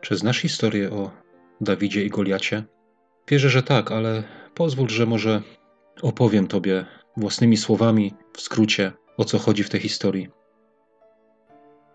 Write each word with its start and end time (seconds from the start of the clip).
Czy 0.00 0.16
znasz 0.16 0.38
historię 0.38 0.90
o 0.90 1.10
Dawidzie 1.60 2.04
i 2.04 2.10
Goliacie? 2.10 2.64
Wierzę, 3.28 3.50
że 3.50 3.62
tak, 3.62 3.92
ale 3.92 4.22
pozwól, 4.54 4.88
że 4.88 5.06
może 5.06 5.42
opowiem 6.02 6.46
Tobie 6.46 6.86
własnymi 7.16 7.56
słowami, 7.56 8.14
w 8.36 8.40
skrócie, 8.40 8.92
o 9.16 9.24
co 9.24 9.38
chodzi 9.38 9.64
w 9.64 9.70
tej 9.70 9.80
historii. 9.80 10.28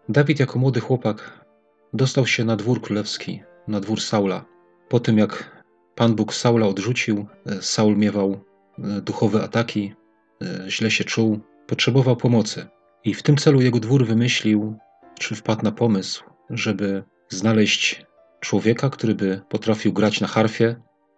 Dawid, 0.10 0.40
jako 0.40 0.60
młody 0.60 0.80
chłopak, 0.80 1.46
dostał 1.94 2.28
się 2.28 2.46
na 2.46 2.56
dwór 2.56 2.82
królewski, 2.82 3.44
na 3.68 3.80
dwór 3.80 4.02
Saula. 4.02 4.46
Po 4.90 5.00
tym, 5.00 5.18
jak 5.18 5.64
Pan 5.96 6.16
Bóg 6.16 6.34
Saula 6.34 6.68
odrzucił, 6.68 7.26
Saul 7.62 7.98
miewał 7.98 8.40
e, 8.80 9.02
duchowe 9.02 9.44
ataki, 9.44 9.94
e, 10.42 10.70
źle 10.72 10.92
się 10.92 11.04
czuł, 11.04 11.40
potrzebował 11.68 12.16
pomocy. 12.16 12.68
I 13.04 13.14
w 13.14 13.24
tym 13.24 13.38
celu 13.38 13.62
jego 13.62 13.80
dwór 13.80 14.06
wymyślił, 14.06 14.78
czy 15.20 15.36
wpadł 15.36 15.64
na 15.64 15.72
pomysł, 15.72 16.24
żeby 16.50 17.04
znaleźć 17.36 18.06
człowieka, 18.40 18.90
który 18.90 19.16
by 19.16 19.42
potrafił 19.50 19.94
grać 19.94 20.22
na 20.22 20.28
harfie, 20.28 20.76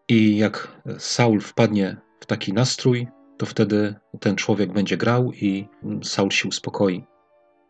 i 0.08 0.38
jak 0.38 0.81
Saul 0.98 1.41
wpadnie 1.41 1.98
w 2.20 2.25
taki 2.25 2.53
nastrój, 2.53 3.08
to 3.38 3.45
wtedy 3.45 3.95
ten 4.20 4.35
człowiek 4.35 4.73
będzie 4.73 4.98
grał 4.98 5.31
i 5.31 5.67
Saul 6.03 6.31
się 6.31 6.48
uspokoi. 6.48 7.05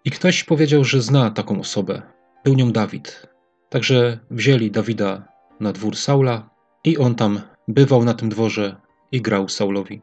I 0.05 0.11
ktoś 0.11 0.43
powiedział, 0.43 0.83
że 0.83 1.01
zna 1.01 1.31
taką 1.31 1.59
osobę. 1.59 2.01
Był 2.45 2.53
nią 2.53 2.71
Dawid. 2.71 3.27
Także 3.69 4.19
wzięli 4.31 4.71
Dawida 4.71 5.27
na 5.59 5.73
dwór 5.73 5.95
Saula 5.95 6.49
i 6.83 6.97
on 6.97 7.15
tam 7.15 7.41
bywał 7.67 8.03
na 8.03 8.13
tym 8.13 8.29
dworze 8.29 8.75
i 9.11 9.21
grał 9.21 9.49
Saulowi. 9.49 10.01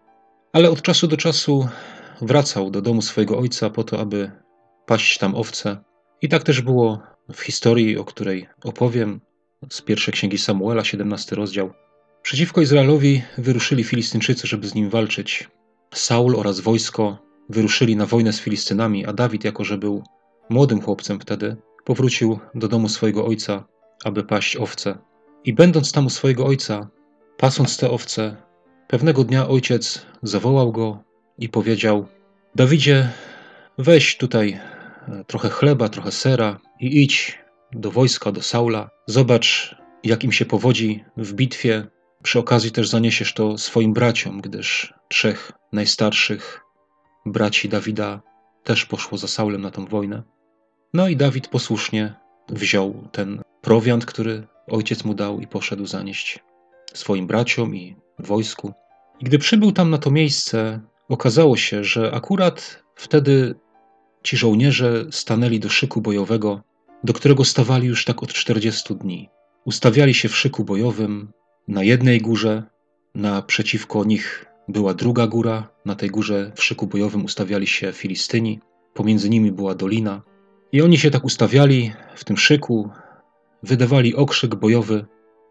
Ale 0.52 0.70
od 0.70 0.82
czasu 0.82 1.06
do 1.06 1.16
czasu 1.16 1.68
wracał 2.20 2.70
do 2.70 2.82
domu 2.82 3.02
swojego 3.02 3.38
ojca 3.38 3.70
po 3.70 3.84
to, 3.84 4.00
aby 4.00 4.30
paść 4.86 5.18
tam 5.18 5.34
owce. 5.34 5.76
I 6.22 6.28
tak 6.28 6.42
też 6.42 6.60
było 6.60 7.02
w 7.32 7.40
historii, 7.40 7.98
o 7.98 8.04
której 8.04 8.48
opowiem, 8.64 9.20
z 9.70 9.80
pierwszej 9.80 10.14
księgi 10.14 10.38
Samuela, 10.38 10.84
17 10.84 11.36
rozdział. 11.36 11.72
Przeciwko 12.22 12.60
Izraelowi 12.60 13.22
wyruszyli 13.38 13.84
Filistynczycy, 13.84 14.46
żeby 14.46 14.68
z 14.68 14.74
nim 14.74 14.90
walczyć. 14.90 15.48
Saul 15.94 16.36
oraz 16.36 16.60
wojsko 16.60 17.18
wyruszyli 17.48 17.96
na 17.96 18.06
wojnę 18.06 18.32
z 18.32 18.40
Filistynami, 18.40 19.06
a 19.06 19.12
Dawid, 19.12 19.44
jako 19.44 19.64
że 19.64 19.78
był 19.78 20.02
młodym 20.50 20.80
chłopcem 20.80 21.20
wtedy, 21.20 21.56
powrócił 21.84 22.38
do 22.54 22.68
domu 22.68 22.88
swojego 22.88 23.26
ojca, 23.26 23.64
aby 24.04 24.24
paść 24.24 24.56
owce. 24.56 24.98
I 25.44 25.52
będąc 25.52 25.92
tam 25.92 26.06
u 26.06 26.10
swojego 26.10 26.46
ojca, 26.46 26.88
pasąc 27.36 27.76
te 27.76 27.90
owce, 27.90 28.36
pewnego 28.88 29.24
dnia 29.24 29.48
ojciec 29.48 30.06
zawołał 30.22 30.72
go 30.72 31.02
i 31.38 31.48
powiedział: 31.48 32.06
Dawidzie, 32.54 33.10
weź 33.78 34.16
tutaj 34.16 34.60
e, 35.08 35.24
trochę 35.26 35.48
chleba, 35.48 35.88
trochę 35.88 36.12
sera 36.12 36.60
i 36.84 37.02
idź 37.02 37.38
do 37.72 37.90
wojska, 37.90 38.32
do 38.32 38.42
Saula. 38.42 38.90
Zobacz, 39.06 39.76
jak 40.02 40.24
im 40.24 40.32
się 40.32 40.44
powodzi 40.44 41.04
w 41.16 41.32
bitwie. 41.32 41.86
Przy 42.22 42.38
okazji 42.38 42.70
też 42.70 42.88
zaniesiesz 42.88 43.34
to 43.34 43.58
swoim 43.58 43.92
braciom, 43.92 44.40
gdyż 44.40 44.94
trzech 45.08 45.52
najstarszych 45.72 46.60
braci 47.26 47.68
Dawida 47.68 48.22
też 48.64 48.86
poszło 48.86 49.18
za 49.18 49.28
Saulem 49.28 49.60
na 49.60 49.70
tą 49.70 49.84
wojnę. 49.84 50.22
No 50.94 51.08
i 51.08 51.16
Dawid 51.16 51.48
posłusznie 51.48 52.14
wziął 52.48 53.08
ten 53.12 53.42
prowiant, 53.60 54.06
który 54.06 54.46
ojciec 54.66 55.04
mu 55.04 55.14
dał 55.14 55.40
i 55.40 55.46
poszedł 55.46 55.86
zanieść 55.86 56.38
swoim 56.94 57.26
braciom 57.26 57.76
i 57.76 57.96
wojsku. 58.18 58.72
I 59.20 59.24
gdy 59.24 59.38
przybył 59.38 59.72
tam 59.72 59.90
na 59.90 59.98
to 59.98 60.10
miejsce, 60.10 60.80
okazało 61.08 61.56
się, 61.56 61.84
że 61.84 62.12
akurat 62.14 62.82
wtedy 62.94 63.54
ci 64.22 64.36
żołnierze 64.36 65.06
stanęli 65.10 65.60
do 65.60 65.68
szyku 65.68 66.00
bojowego, 66.00 66.62
do 67.04 67.12
którego 67.12 67.44
stawali 67.44 67.86
już 67.88 68.04
tak 68.04 68.22
od 68.22 68.32
40 68.32 68.94
dni. 68.94 69.28
Ustawiali 69.64 70.14
się 70.14 70.28
w 70.28 70.36
szyku 70.36 70.64
bojowym 70.64 71.32
na 71.68 71.82
jednej 71.82 72.20
górze, 72.20 72.62
naprzeciwko 73.14 74.04
nich 74.04 74.46
była 74.68 74.94
druga 74.94 75.26
góra, 75.26 75.68
na 75.84 75.94
tej 75.94 76.10
górze 76.10 76.52
w 76.54 76.64
szyku 76.64 76.86
bojowym 76.86 77.24
ustawiali 77.24 77.66
się 77.66 77.92
Filistyni, 77.92 78.60
pomiędzy 78.94 79.30
nimi 79.30 79.52
była 79.52 79.74
dolina. 79.74 80.22
I 80.72 80.82
oni 80.82 80.98
się 80.98 81.10
tak 81.10 81.24
ustawiali 81.24 81.92
w 82.14 82.24
tym 82.24 82.36
szyku, 82.36 82.90
wydawali 83.62 84.14
okrzyk 84.14 84.54
bojowy, 84.54 85.06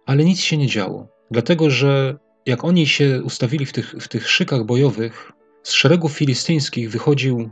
ale 0.05 0.23
nic 0.23 0.39
się 0.39 0.57
nie 0.57 0.67
działo. 0.67 1.07
Dlatego, 1.31 1.69
że 1.69 2.17
jak 2.45 2.63
oni 2.63 2.87
się 2.87 3.23
ustawili 3.23 3.65
w 3.65 3.73
tych, 3.73 3.95
w 3.99 4.07
tych 4.07 4.29
szykach 4.29 4.63
bojowych, 4.63 5.31
z 5.63 5.71
szeregów 5.71 6.11
filistyńskich 6.11 6.91
wychodził 6.91 7.49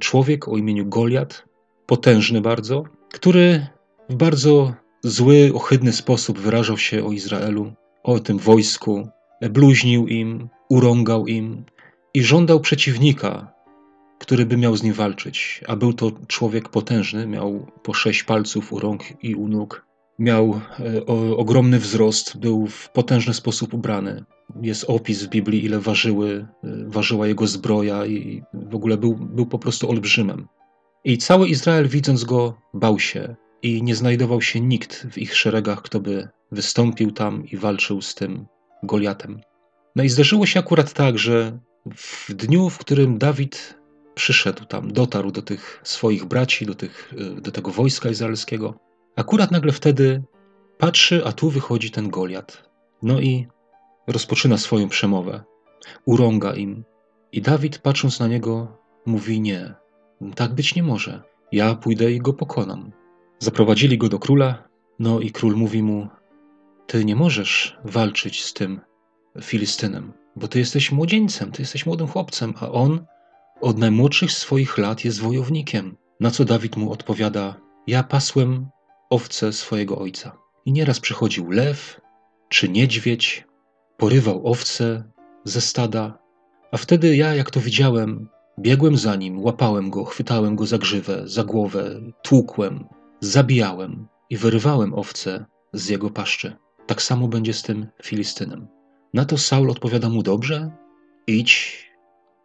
człowiek 0.00 0.48
o 0.48 0.56
imieniu 0.56 0.86
Goliat, 0.86 1.44
potężny 1.86 2.40
bardzo, 2.40 2.84
który 3.12 3.66
w 4.08 4.14
bardzo 4.14 4.74
zły, 5.02 5.50
ohydny 5.54 5.92
sposób 5.92 6.38
wyrażał 6.38 6.78
się 6.78 7.04
o 7.04 7.12
Izraelu, 7.12 7.72
o 8.02 8.20
tym 8.20 8.38
wojsku, 8.38 9.08
bluźnił 9.50 10.06
im, 10.06 10.48
urągał 10.68 11.26
im 11.26 11.64
i 12.14 12.22
żądał 12.22 12.60
przeciwnika, 12.60 13.52
który 14.18 14.46
by 14.46 14.56
miał 14.56 14.76
z 14.76 14.82
nim 14.82 14.92
walczyć. 14.92 15.60
A 15.68 15.76
był 15.76 15.92
to 15.92 16.12
człowiek 16.26 16.68
potężny, 16.68 17.26
miał 17.26 17.66
po 17.82 17.94
sześć 17.94 18.22
palców 18.22 18.72
u 18.72 18.78
rąk 18.78 19.02
i 19.24 19.34
u 19.34 19.48
nóg, 19.48 19.86
miał 20.18 20.60
e, 20.80 21.06
o, 21.06 21.36
ogromny 21.36 21.78
wzrost, 21.78 22.38
był 22.38 22.66
w 22.66 22.88
potężny 22.88 23.34
sposób 23.34 23.74
ubrany. 23.74 24.24
Jest 24.62 24.84
opis 24.88 25.22
w 25.22 25.28
Biblii, 25.28 25.64
ile 25.64 25.78
ważyły, 25.80 26.46
e, 26.64 26.68
ważyła 26.86 27.26
jego 27.26 27.46
zbroja 27.46 28.06
i 28.06 28.42
w 28.54 28.74
ogóle 28.74 28.96
był, 28.96 29.14
był 29.14 29.46
po 29.46 29.58
prostu 29.58 29.90
olbrzymem. 29.90 30.46
I 31.04 31.18
cały 31.18 31.48
Izrael, 31.48 31.88
widząc 31.88 32.24
go, 32.24 32.54
bał 32.74 32.98
się 32.98 33.36
i 33.62 33.82
nie 33.82 33.94
znajdował 33.94 34.42
się 34.42 34.60
nikt 34.60 35.06
w 35.10 35.18
ich 35.18 35.36
szeregach, 35.36 35.82
kto 35.82 36.00
by 36.00 36.28
wystąpił 36.52 37.12
tam 37.12 37.46
i 37.46 37.56
walczył 37.56 38.02
z 38.02 38.14
tym 38.14 38.46
Goliatem. 38.82 39.40
No 39.96 40.04
i 40.04 40.08
zdarzyło 40.08 40.46
się 40.46 40.60
akurat 40.60 40.92
tak, 40.92 41.18
że 41.18 41.58
w 41.96 42.34
dniu, 42.34 42.70
w 42.70 42.78
którym 42.78 43.18
Dawid 43.18 43.78
przyszedł 44.14 44.64
tam, 44.64 44.92
dotarł 44.92 45.30
do 45.30 45.42
tych 45.42 45.80
swoich 45.82 46.24
braci, 46.24 46.66
do, 46.66 46.74
tych, 46.74 47.12
do 47.42 47.50
tego 47.50 47.70
wojska 47.70 48.10
izraelskiego, 48.10 48.74
akurat 49.16 49.50
nagle 49.50 49.72
wtedy 49.72 50.22
patrzy, 50.78 51.24
a 51.24 51.32
tu 51.32 51.50
wychodzi 51.50 51.90
ten 51.90 52.10
Goliat. 52.10 52.70
No 53.02 53.20
i 53.20 53.46
rozpoczyna 54.06 54.58
swoją 54.58 54.88
przemowę. 54.88 55.44
Urąga 56.04 56.54
im. 56.54 56.84
I 57.32 57.42
Dawid, 57.42 57.78
patrząc 57.78 58.20
na 58.20 58.26
niego, 58.26 58.78
mówi: 59.06 59.40
Nie, 59.40 59.74
tak 60.34 60.54
być 60.54 60.74
nie 60.74 60.82
może. 60.82 61.22
Ja 61.52 61.74
pójdę 61.74 62.12
i 62.12 62.18
go 62.18 62.32
pokonam. 62.32 62.92
Zaprowadzili 63.38 63.98
go 63.98 64.08
do 64.08 64.18
króla, 64.18 64.68
no 64.98 65.20
i 65.20 65.30
król 65.30 65.56
mówi 65.56 65.82
mu: 65.82 66.08
Ty 66.86 67.04
nie 67.04 67.16
możesz 67.16 67.78
walczyć 67.84 68.44
z 68.44 68.52
tym 68.52 68.80
Filistynem, 69.42 70.12
bo 70.36 70.48
ty 70.48 70.58
jesteś 70.58 70.92
młodzieńcem, 70.92 71.52
ty 71.52 71.62
jesteś 71.62 71.86
młodym 71.86 72.06
chłopcem, 72.06 72.54
a 72.60 72.68
on 72.68 73.06
od 73.60 73.78
najmłodszych 73.78 74.32
swoich 74.32 74.78
lat 74.78 75.04
jest 75.04 75.20
wojownikiem. 75.20 75.96
Na 76.20 76.30
co 76.30 76.44
Dawid 76.44 76.76
mu 76.76 76.92
odpowiada: 76.92 77.60
Ja 77.86 78.02
pasłem 78.02 78.68
owce 79.10 79.52
swojego 79.52 79.98
ojca. 79.98 80.36
I 80.66 80.72
nieraz 80.72 81.00
przychodził 81.00 81.50
lew 81.50 82.00
czy 82.48 82.68
niedźwiedź, 82.68 83.46
porywał 83.96 84.46
owce 84.46 85.04
ze 85.44 85.60
stada, 85.60 86.18
a 86.72 86.76
wtedy 86.76 87.16
ja, 87.16 87.34
jak 87.34 87.50
to 87.50 87.60
widziałem, 87.60 88.28
biegłem 88.58 88.96
za 88.96 89.16
nim, 89.16 89.42
łapałem 89.42 89.90
go, 89.90 90.04
chwytałem 90.04 90.56
go 90.56 90.66
za 90.66 90.78
grzywę, 90.78 91.22
za 91.24 91.44
głowę, 91.44 92.00
tłukłem, 92.22 92.84
zabijałem 93.20 94.06
i 94.30 94.36
wyrywałem 94.36 94.94
owce 94.94 95.44
z 95.72 95.88
jego 95.88 96.10
paszczy. 96.10 96.56
Tak 96.86 97.02
samo 97.02 97.28
będzie 97.28 97.52
z 97.52 97.62
tym 97.62 97.86
Filistynem. 98.02 98.66
Na 99.14 99.24
to 99.24 99.38
Saul 99.38 99.70
odpowiada 99.70 100.08
mu 100.08 100.22
dobrze, 100.22 100.70
idź, 101.26 101.84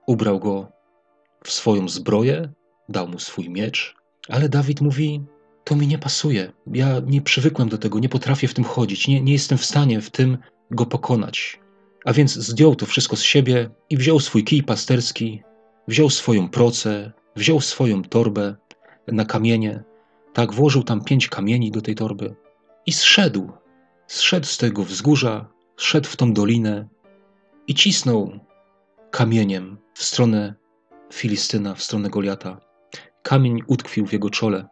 ubrał 0.08 0.40
go 0.40 0.72
w 1.44 1.52
swoją 1.52 1.90
zbroję, 1.90 2.54
dał 2.90 3.08
mu 3.08 3.20
swój 3.20 3.50
miecz, 3.50 3.96
ale 4.30 4.50
Dawid 4.50 4.82
mówi: 4.82 5.24
To 5.64 5.76
mi 5.76 5.88
nie 5.88 5.98
pasuje. 5.98 6.52
Ja 6.74 7.02
nie 7.08 7.22
przywykłem 7.22 7.70
do 7.70 7.78
tego, 7.78 8.00
nie 8.00 8.10
potrafię 8.10 8.48
w 8.48 8.54
tym 8.54 8.64
chodzić, 8.64 9.08
nie, 9.08 9.22
nie 9.22 9.34
jestem 9.34 9.58
w 9.58 9.66
stanie 9.66 10.02
w 10.02 10.10
tym 10.10 10.38
go 10.72 10.86
pokonać. 10.86 11.60
A 12.06 12.14
więc 12.14 12.34
zdjął 12.34 12.76
to 12.76 12.86
wszystko 12.86 13.16
z 13.16 13.22
siebie 13.22 13.70
i 13.90 13.98
wziął 13.98 14.20
swój 14.20 14.44
kij 14.44 14.64
pasterski, 14.64 15.44
wziął 15.90 16.10
swoją 16.10 16.50
procę, 16.50 17.12
wziął 17.36 17.62
swoją 17.62 18.04
torbę 18.04 18.56
na 19.08 19.26
kamienie, 19.26 19.84
tak 20.34 20.54
włożył 20.54 20.84
tam 20.84 21.04
pięć 21.04 21.28
kamieni 21.28 21.72
do 21.72 21.82
tej 21.82 21.96
torby 21.96 22.36
i 22.86 22.92
zszedł. 22.92 23.52
Zszedł 24.08 24.46
z 24.46 24.58
tego 24.58 24.84
wzgórza, 24.84 25.46
szedł 25.78 26.10
w 26.10 26.16
tą 26.16 26.34
dolinę 26.34 26.88
i 27.68 27.76
cisnął 27.76 28.40
kamieniem 29.12 29.78
w 29.94 30.04
stronę 30.04 30.54
Filistyna, 31.14 31.76
w 31.76 31.84
stronę 31.84 32.10
Goliata. 32.10 32.62
Kamień 33.24 33.62
utkwił 33.68 34.06
w 34.06 34.14
jego 34.14 34.30
czole 34.30 34.68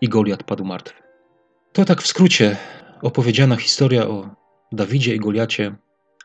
i 0.00 0.08
Goliat 0.08 0.42
padł 0.42 0.64
martwy. 0.64 1.02
To 1.72 1.84
tak 1.84 2.02
w 2.02 2.06
skrócie 2.06 2.56
opowiedziana 3.02 3.56
historia 3.56 4.08
o 4.08 4.30
Dawidzie 4.72 5.14
i 5.14 5.18
Goliacie. 5.18 5.76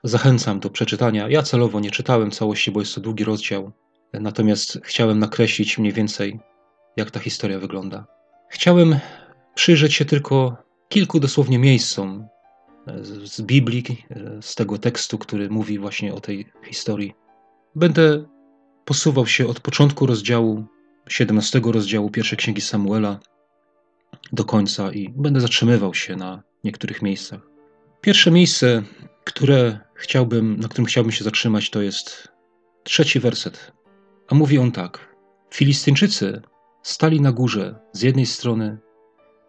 Zachęcam 0.03 0.59
do 0.59 0.69
przeczytania. 0.69 1.29
Ja 1.29 1.43
celowo 1.43 1.79
nie 1.79 1.91
czytałem 1.91 2.31
całości, 2.31 2.71
bo 2.71 2.79
jest 2.79 2.95
to 2.95 3.01
długi 3.01 3.23
rozdział. 3.23 3.71
Natomiast 4.13 4.79
chciałem 4.83 5.19
nakreślić 5.19 5.77
mniej 5.77 5.93
więcej, 5.93 6.39
jak 6.97 7.11
ta 7.11 7.19
historia 7.19 7.59
wygląda. 7.59 8.05
Chciałem 8.49 8.99
przyjrzeć 9.55 9.93
się 9.93 10.05
tylko 10.05 10.57
kilku 10.89 11.19
dosłownie 11.19 11.59
miejsc 11.59 11.91
są 11.91 12.27
z 13.23 13.41
Biblii, 13.41 14.05
z 14.41 14.55
tego 14.55 14.77
tekstu, 14.77 15.17
który 15.17 15.49
mówi 15.49 15.79
właśnie 15.79 16.13
o 16.13 16.19
tej 16.19 16.45
historii. 16.65 17.13
Będę 17.75 18.25
posuwał 18.85 19.27
się 19.27 19.47
od 19.47 19.59
początku 19.59 20.05
rozdziału, 20.05 20.65
17 21.09 21.61
rozdziału 21.65 22.09
pierwszej 22.09 22.37
księgi 22.37 22.61
Samuela 22.61 23.19
do 24.31 24.45
końca 24.45 24.91
i 24.91 25.09
będę 25.09 25.41
zatrzymywał 25.41 25.93
się 25.93 26.15
na 26.15 26.43
niektórych 26.63 27.01
miejscach. 27.01 27.41
Pierwsze 28.01 28.31
miejsce, 28.31 28.83
które 29.23 29.79
chciałbym, 29.95 30.59
na 30.59 30.67
którym 30.67 30.85
chciałbym 30.85 31.11
się 31.11 31.23
zatrzymać, 31.23 31.69
to 31.69 31.81
jest 31.81 32.27
trzeci 32.83 33.19
werset. 33.19 33.71
A 34.33 34.35
mówi 34.35 34.57
on 34.59 34.71
tak: 34.71 35.15
Filistyńczycy 35.53 36.41
stali 36.83 37.21
na 37.21 37.31
górze 37.31 37.79
z 37.91 38.01
jednej 38.01 38.25
strony, 38.25 38.77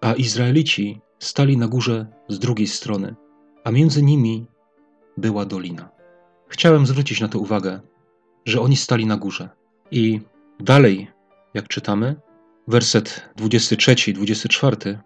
a 0.00 0.14
Izraelici 0.14 1.00
stali 1.18 1.56
na 1.56 1.68
górze 1.68 2.06
z 2.28 2.38
drugiej 2.38 2.66
strony, 2.66 3.14
a 3.64 3.70
między 3.70 4.02
nimi 4.02 4.46
była 5.16 5.44
dolina. 5.44 5.90
Chciałem 6.48 6.86
zwrócić 6.86 7.20
na 7.20 7.28
to 7.28 7.38
uwagę, 7.38 7.80
że 8.46 8.60
oni 8.60 8.76
stali 8.76 9.06
na 9.06 9.16
górze. 9.16 9.48
I 9.90 10.20
dalej, 10.60 11.10
jak 11.54 11.68
czytamy, 11.68 12.16
werset 12.68 13.28
23-24 13.38 14.98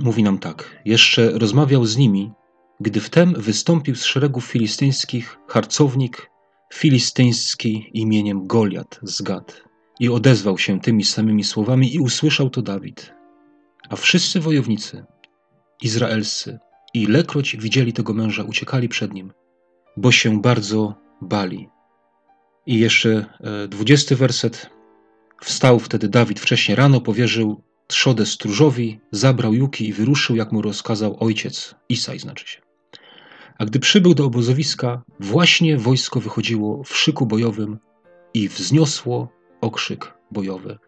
mówi 0.00 0.22
nam 0.22 0.38
tak: 0.38 0.80
Jeszcze 0.84 1.30
rozmawiał 1.30 1.84
z 1.84 1.96
nimi, 1.96 2.32
gdy 2.80 3.00
wtem 3.00 3.34
wystąpił 3.38 3.94
z 3.94 4.04
szeregów 4.04 4.44
filistyńskich 4.44 5.38
harcownik 5.48 6.31
filistyński 6.72 7.90
imieniem 7.94 8.46
Goliat 8.46 9.00
z 9.02 9.22
Gad 9.22 9.64
i 10.00 10.08
odezwał 10.08 10.58
się 10.58 10.80
tymi 10.80 11.04
samymi 11.04 11.44
słowami 11.44 11.94
i 11.94 11.98
usłyszał 11.98 12.50
to 12.50 12.62
Dawid. 12.62 13.14
A 13.88 13.96
wszyscy 13.96 14.40
wojownicy 14.40 15.04
izraelscy, 15.82 16.58
ilekroć 16.94 17.56
widzieli 17.56 17.92
tego 17.92 18.14
męża, 18.14 18.42
uciekali 18.42 18.88
przed 18.88 19.14
nim, 19.14 19.32
bo 19.96 20.12
się 20.12 20.40
bardzo 20.40 20.94
bali. 21.20 21.68
I 22.66 22.78
jeszcze 22.78 23.10
e, 23.40 23.68
dwudziesty 23.68 24.16
werset. 24.16 24.70
Wstał 25.42 25.78
wtedy 25.78 26.08
Dawid 26.08 26.40
wcześnie 26.40 26.74
rano, 26.74 27.00
powierzył 27.00 27.62
trzodę 27.86 28.26
stróżowi, 28.26 29.00
zabrał 29.10 29.54
juki 29.54 29.88
i 29.88 29.92
wyruszył, 29.92 30.36
jak 30.36 30.52
mu 30.52 30.62
rozkazał 30.62 31.16
ojciec, 31.20 31.74
Isaj 31.88 32.18
znaczy 32.18 32.48
się. 32.48 32.61
A 33.62 33.64
gdy 33.64 33.78
przybył 33.78 34.14
do 34.14 34.24
obozowiska, 34.24 35.02
właśnie 35.20 35.76
wojsko 35.76 36.20
wychodziło 36.20 36.84
w 36.84 36.96
szyku 36.96 37.26
bojowym 37.26 37.78
i 38.34 38.48
wzniosło 38.48 39.28
okrzyk 39.60 40.14
bojowy. 40.30 40.78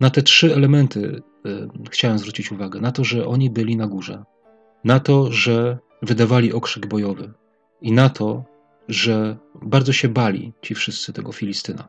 Na 0.00 0.10
te 0.10 0.22
trzy 0.22 0.54
elementy 0.54 1.22
y, 1.46 1.68
chciałem 1.90 2.18
zwrócić 2.18 2.52
uwagę. 2.52 2.80
Na 2.80 2.92
to, 2.92 3.04
że 3.04 3.26
oni 3.26 3.50
byli 3.50 3.76
na 3.76 3.86
górze, 3.86 4.24
na 4.84 5.00
to, 5.00 5.32
że 5.32 5.78
wydawali 6.02 6.52
okrzyk 6.52 6.86
bojowy 6.86 7.32
i 7.80 7.92
na 7.92 8.08
to, 8.08 8.44
że 8.88 9.36
bardzo 9.62 9.92
się 9.92 10.08
bali 10.08 10.52
ci 10.62 10.74
wszyscy 10.74 11.12
tego 11.12 11.32
Filistyna. 11.32 11.88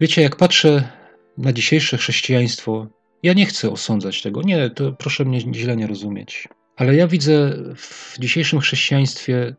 Wiecie, 0.00 0.22
jak 0.22 0.36
patrzę 0.36 0.88
na 1.38 1.52
dzisiejsze 1.52 1.96
chrześcijaństwo, 1.96 2.86
ja 3.22 3.32
nie 3.32 3.46
chcę 3.46 3.70
osądzać 3.70 4.22
tego, 4.22 4.42
nie, 4.42 4.70
to 4.70 4.92
proszę 4.92 5.24
mnie 5.24 5.40
źle 5.40 5.76
nie 5.76 5.86
rozumieć. 5.86 6.48
Ale 6.76 6.94
ja 6.94 7.06
widzę 7.06 7.56
w 7.76 8.14
dzisiejszym 8.18 8.60
chrześcijaństwie 8.60 9.56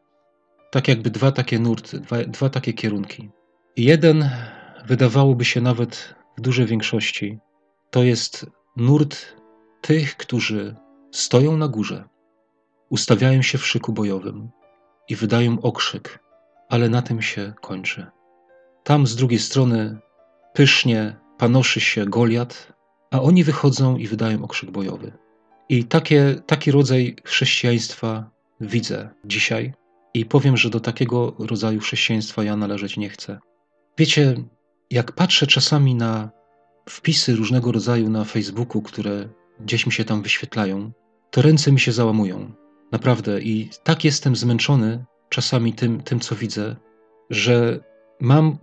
tak 0.72 0.88
jakby 0.88 1.10
dwa 1.10 1.32
takie 1.32 1.60
nurty, 1.60 2.00
dwa, 2.00 2.18
dwa 2.24 2.50
takie 2.50 2.74
kierunki. 2.74 3.30
Jeden 3.78 4.30
wydawałoby 4.86 5.46
się 5.46 5.62
nawet 5.62 6.16
w 6.38 6.42
dużej 6.42 6.66
większości, 6.66 7.40
to 7.92 8.04
jest 8.04 8.46
nurt 8.78 9.36
tych, 9.82 10.18
którzy 10.18 10.76
stoją 11.12 11.58
na 11.58 11.68
górze, 11.68 12.04
ustawiają 12.90 13.42
się 13.42 13.58
w 13.58 13.68
szyku 13.68 13.94
bojowym 13.94 14.50
i 15.10 15.16
wydają 15.16 15.62
okrzyk, 15.62 16.20
ale 16.70 16.90
na 16.90 17.02
tym 17.02 17.22
się 17.22 17.54
kończy. 17.62 18.06
Tam 18.84 19.08
z 19.08 19.16
drugiej 19.16 19.40
strony 19.40 20.00
pysznie 20.54 21.16
panoszy 21.38 21.82
się 21.82 22.06
Goliat, 22.06 22.74
a 23.12 23.22
oni 23.22 23.44
wychodzą 23.44 23.98
i 23.98 24.08
wydają 24.08 24.44
okrzyk 24.44 24.72
bojowy. 24.72 25.23
I 25.70 25.84
takie, 25.84 26.36
taki 26.46 26.72
rodzaj 26.72 27.16
chrześcijaństwa 27.26 28.30
widzę 28.62 29.10
dzisiaj 29.26 29.74
i 30.14 30.26
powiem, 30.26 30.58
że 30.58 30.70
do 30.70 30.80
takiego 30.80 31.36
rodzaju 31.40 31.80
chrześcijaństwa 31.80 32.44
ja 32.44 32.56
należeć 32.56 32.98
nie 32.98 33.10
chcę. 33.10 33.40
Wiecie, 33.98 34.36
jak 34.90 35.12
patrzę 35.12 35.48
czasami 35.48 35.96
na 35.96 36.30
wpisy 36.90 37.36
różnego 37.36 37.72
rodzaju 37.72 38.10
na 38.10 38.24
Facebooku, 38.24 38.82
które 38.82 39.30
gdzieś 39.60 39.86
mi 39.86 39.92
się 39.92 40.06
tam 40.06 40.22
wyświetlają, 40.22 40.92
to 41.32 41.42
ręce 41.42 41.72
mi 41.72 41.80
się 41.80 41.92
załamują. 41.92 42.52
Naprawdę. 42.92 43.42
I 43.42 43.70
tak 43.84 44.04
jestem 44.04 44.36
zmęczony 44.36 45.06
czasami 45.30 45.74
tym, 45.74 46.02
tym 46.02 46.20
co 46.20 46.36
widzę, 46.36 46.76
że 47.30 47.80
mam 48.20 48.58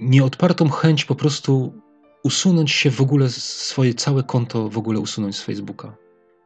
nieodpartą 0.00 0.68
chęć 0.68 1.04
po 1.04 1.14
prostu 1.14 1.82
usunąć 2.24 2.70
się 2.70 2.90
w 2.90 3.00
ogóle, 3.00 3.28
swoje 3.28 3.94
całe 3.94 4.22
konto 4.22 4.68
w 4.68 4.78
ogóle 4.78 5.00
usunąć 5.00 5.36
z 5.36 5.42
Facebooka. 5.42 5.96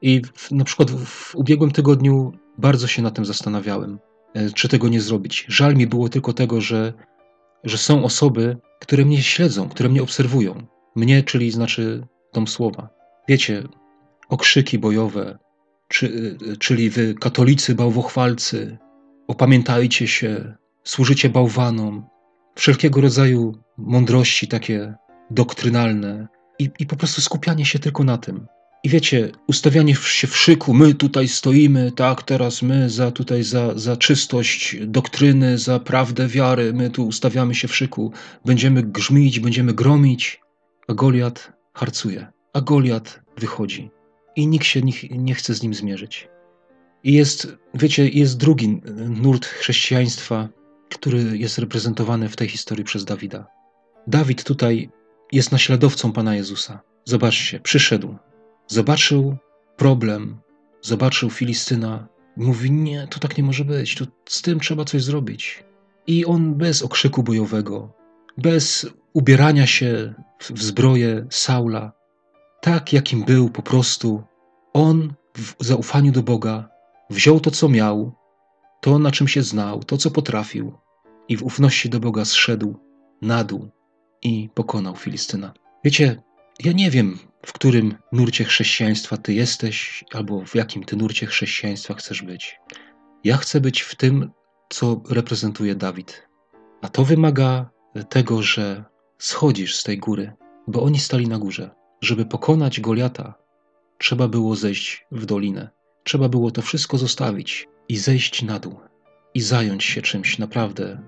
I 0.02 0.22
w, 0.34 0.50
na 0.50 0.64
przykład 0.64 0.90
w, 0.90 1.34
ubiegłym 1.34 1.70
tygodniu 1.70 2.32
bardzo 2.58 2.86
się 2.86 3.02
na 3.02 3.10
tym 3.10 3.24
zastanawiałem, 3.24 3.98
e, 4.34 4.50
czy 4.50 4.68
tego 4.68 4.88
nie 4.88 5.00
zrobić. 5.00 5.46
Żal 5.48 5.76
mi 5.76 5.86
było 5.86 6.08
tylko 6.08 6.32
tego, 6.32 6.60
że, 6.60 6.92
że 7.64 7.78
są 7.78 8.04
osoby, 8.04 8.56
które 8.80 9.04
mnie 9.04 9.22
śledzą, 9.22 9.68
które 9.68 9.88
mnie 9.88 10.02
obserwują. 10.02 10.66
Mnie, 10.96 11.22
czyli 11.22 11.50
znaczy 11.50 12.06
dom 12.34 12.46
słowa. 12.46 12.88
Wiecie, 13.28 13.62
okrzyki 14.28 14.78
bojowe, 14.78 15.38
czy, 15.88 16.36
e, 16.52 16.56
czyli 16.56 16.90
wy, 16.90 17.14
katolicy 17.14 17.74
bałwochwalcy, 17.74 18.78
opamiętajcie 19.28 20.08
się, 20.08 20.54
służycie 20.84 21.28
bałwanom, 21.28 22.06
wszelkiego 22.54 23.00
rodzaju 23.00 23.52
mądrości 23.78 24.48
takie 24.48 24.94
doktrynalne 25.30 26.28
i, 26.58 26.70
i 26.78 26.86
po 26.86 26.96
prostu 26.96 27.20
skupianie 27.20 27.64
się 27.64 27.78
tylko 27.78 28.04
na 28.04 28.18
tym. 28.18 28.46
I 28.84 28.88
wiecie, 28.88 29.32
ustawianie 29.46 29.94
się 29.94 30.26
w 30.26 30.36
szyku, 30.36 30.74
my 30.74 30.94
tutaj 30.94 31.28
stoimy, 31.28 31.92
tak, 31.92 32.22
teraz 32.22 32.62
my 32.62 32.90
za 32.90 33.10
tutaj 33.10 33.42
za, 33.42 33.78
za 33.78 33.96
czystość 33.96 34.76
doktryny, 34.86 35.58
za 35.58 35.80
prawdę 35.80 36.28
wiary, 36.28 36.72
my 36.72 36.90
tu 36.90 37.06
ustawiamy 37.06 37.54
się 37.54 37.68
w 37.68 37.76
szyku, 37.76 38.12
będziemy 38.44 38.82
grzmić, 38.82 39.40
będziemy 39.40 39.72
gromić, 39.72 40.40
a 40.88 40.94
Goliat 40.94 41.52
harcuje, 41.74 42.26
a 42.52 42.60
Goliat 42.60 43.20
wychodzi 43.38 43.90
i 44.36 44.46
nikt 44.46 44.66
się 44.66 44.80
nie, 45.10 45.34
chce 45.34 45.54
z 45.54 45.62
nim 45.62 45.74
zmierzyć. 45.74 46.28
I 47.04 47.12
jest, 47.12 47.56
wiecie, 47.74 48.08
jest 48.08 48.36
drugi 48.36 48.80
nurt 49.08 49.46
chrześcijaństwa, 49.46 50.48
który 50.90 51.38
jest 51.38 51.58
reprezentowany 51.58 52.28
w 52.28 52.36
tej 52.36 52.48
historii 52.48 52.84
przez 52.84 53.04
Dawida. 53.04 53.46
Dawid 54.06 54.44
tutaj 54.44 54.90
jest 55.32 55.52
naśladowcą 55.52 56.12
Pana 56.12 56.36
Jezusa. 56.36 56.80
Zobaczcie, 57.04 57.60
przyszedł, 57.60 58.16
zobaczył 58.70 59.36
problem, 59.76 60.40
zobaczył 60.82 61.30
Filistyna, 61.30 62.08
mówi: 62.36 62.70
Nie, 62.70 63.06
to 63.10 63.18
tak 63.18 63.38
nie 63.38 63.44
może 63.44 63.64
być, 63.64 63.94
to 63.94 64.04
z 64.28 64.42
tym 64.42 64.60
trzeba 64.60 64.84
coś 64.84 65.02
zrobić. 65.02 65.64
I 66.06 66.24
on 66.24 66.54
bez 66.54 66.82
okrzyku 66.82 67.22
bojowego, 67.22 67.92
bez 68.38 68.86
ubierania 69.12 69.66
się 69.66 70.14
w 70.40 70.62
zbroję 70.62 71.26
Saula, 71.30 71.92
tak 72.60 72.92
jakim 72.92 73.24
był 73.24 73.50
po 73.50 73.62
prostu, 73.62 74.22
on 74.72 75.14
w 75.36 75.54
zaufaniu 75.64 76.12
do 76.12 76.22
Boga 76.22 76.68
wziął 77.10 77.40
to, 77.40 77.50
co 77.50 77.68
miał, 77.68 78.12
to, 78.80 78.98
na 78.98 79.10
czym 79.10 79.28
się 79.28 79.42
znał, 79.42 79.82
to, 79.84 79.96
co 79.96 80.10
potrafił, 80.10 80.72
i 81.28 81.36
w 81.36 81.42
ufności 81.42 81.88
do 81.88 82.00
Boga 82.00 82.24
zszedł 82.24 82.74
na 83.22 83.44
dół 83.44 83.68
i 84.22 84.48
pokonał 84.54 84.96
Filistyna. 84.96 85.52
Wiecie, 85.84 86.22
ja 86.64 86.72
nie 86.72 86.90
wiem, 86.90 87.18
w 87.46 87.52
którym 87.52 87.94
nurcie 88.12 88.44
chrześcijaństwa 88.44 89.16
ty 89.16 89.34
jesteś, 89.34 90.04
albo 90.12 90.44
w 90.44 90.54
jakim 90.54 90.84
ty 90.84 90.96
nurcie 90.96 91.26
chrześcijaństwa 91.26 91.94
chcesz 91.94 92.22
być. 92.22 92.60
Ja 93.24 93.36
chcę 93.36 93.60
być 93.60 93.80
w 93.80 93.94
tym, 93.94 94.30
co 94.68 95.02
reprezentuje 95.10 95.74
Dawid. 95.74 96.28
A 96.82 96.88
to 96.88 97.04
wymaga 97.04 97.70
tego, 98.08 98.42
że 98.42 98.84
schodzisz 99.18 99.76
z 99.76 99.82
tej 99.82 99.98
góry, 99.98 100.32
bo 100.66 100.82
oni 100.82 100.98
stali 100.98 101.28
na 101.28 101.38
górze. 101.38 101.70
Żeby 102.00 102.26
pokonać 102.26 102.80
Goliata, 102.80 103.34
trzeba 103.98 104.28
było 104.28 104.56
zejść 104.56 105.06
w 105.12 105.26
dolinę. 105.26 105.70
Trzeba 106.04 106.28
było 106.28 106.50
to 106.50 106.62
wszystko 106.62 106.98
zostawić 106.98 107.68
i 107.88 107.96
zejść 107.96 108.42
na 108.42 108.58
dół 108.58 108.80
i 109.34 109.40
zająć 109.40 109.84
się 109.84 110.02
czymś 110.02 110.38
naprawdę 110.38 111.02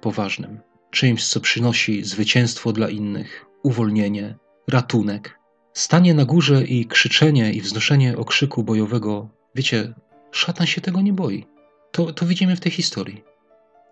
poważnym. 0.00 0.60
Czymś, 0.90 1.28
co 1.28 1.40
przynosi 1.40 2.04
zwycięstwo 2.04 2.72
dla 2.72 2.88
innych, 2.88 3.46
uwolnienie, 3.62 4.36
ratunek. 4.68 5.37
Stanie 5.72 6.14
na 6.14 6.24
górze 6.24 6.64
i 6.64 6.86
krzyczenie 6.86 7.52
i 7.52 7.60
wznoszenie 7.60 8.16
okrzyku 8.16 8.64
bojowego, 8.64 9.28
wiecie, 9.54 9.94
szatan 10.30 10.66
się 10.66 10.80
tego 10.80 11.00
nie 11.00 11.12
boi. 11.12 11.46
To, 11.92 12.12
to 12.12 12.26
widzimy 12.26 12.56
w 12.56 12.60
tej 12.60 12.72
historii. 12.72 13.24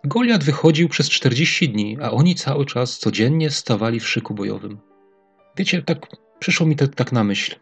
Goliat 0.04 0.45
wychodził 0.45 0.88
przez 0.88 1.09
40 1.09 1.68
dni, 1.68 1.97
a 2.02 2.11
oni 2.11 2.35
cały 2.35 2.66
czas 2.66 2.99
codziennie 2.99 3.50
stawali 3.50 4.00
w 4.00 4.09
szyku 4.09 4.35
bojowym. 4.35 4.78
Wiecie, 5.56 5.83
tak 5.83 6.06
przyszło 6.38 6.66
mi 6.66 6.76
to 6.76 6.88
tak 6.88 7.12
na 7.12 7.25
myśl. 7.25 7.56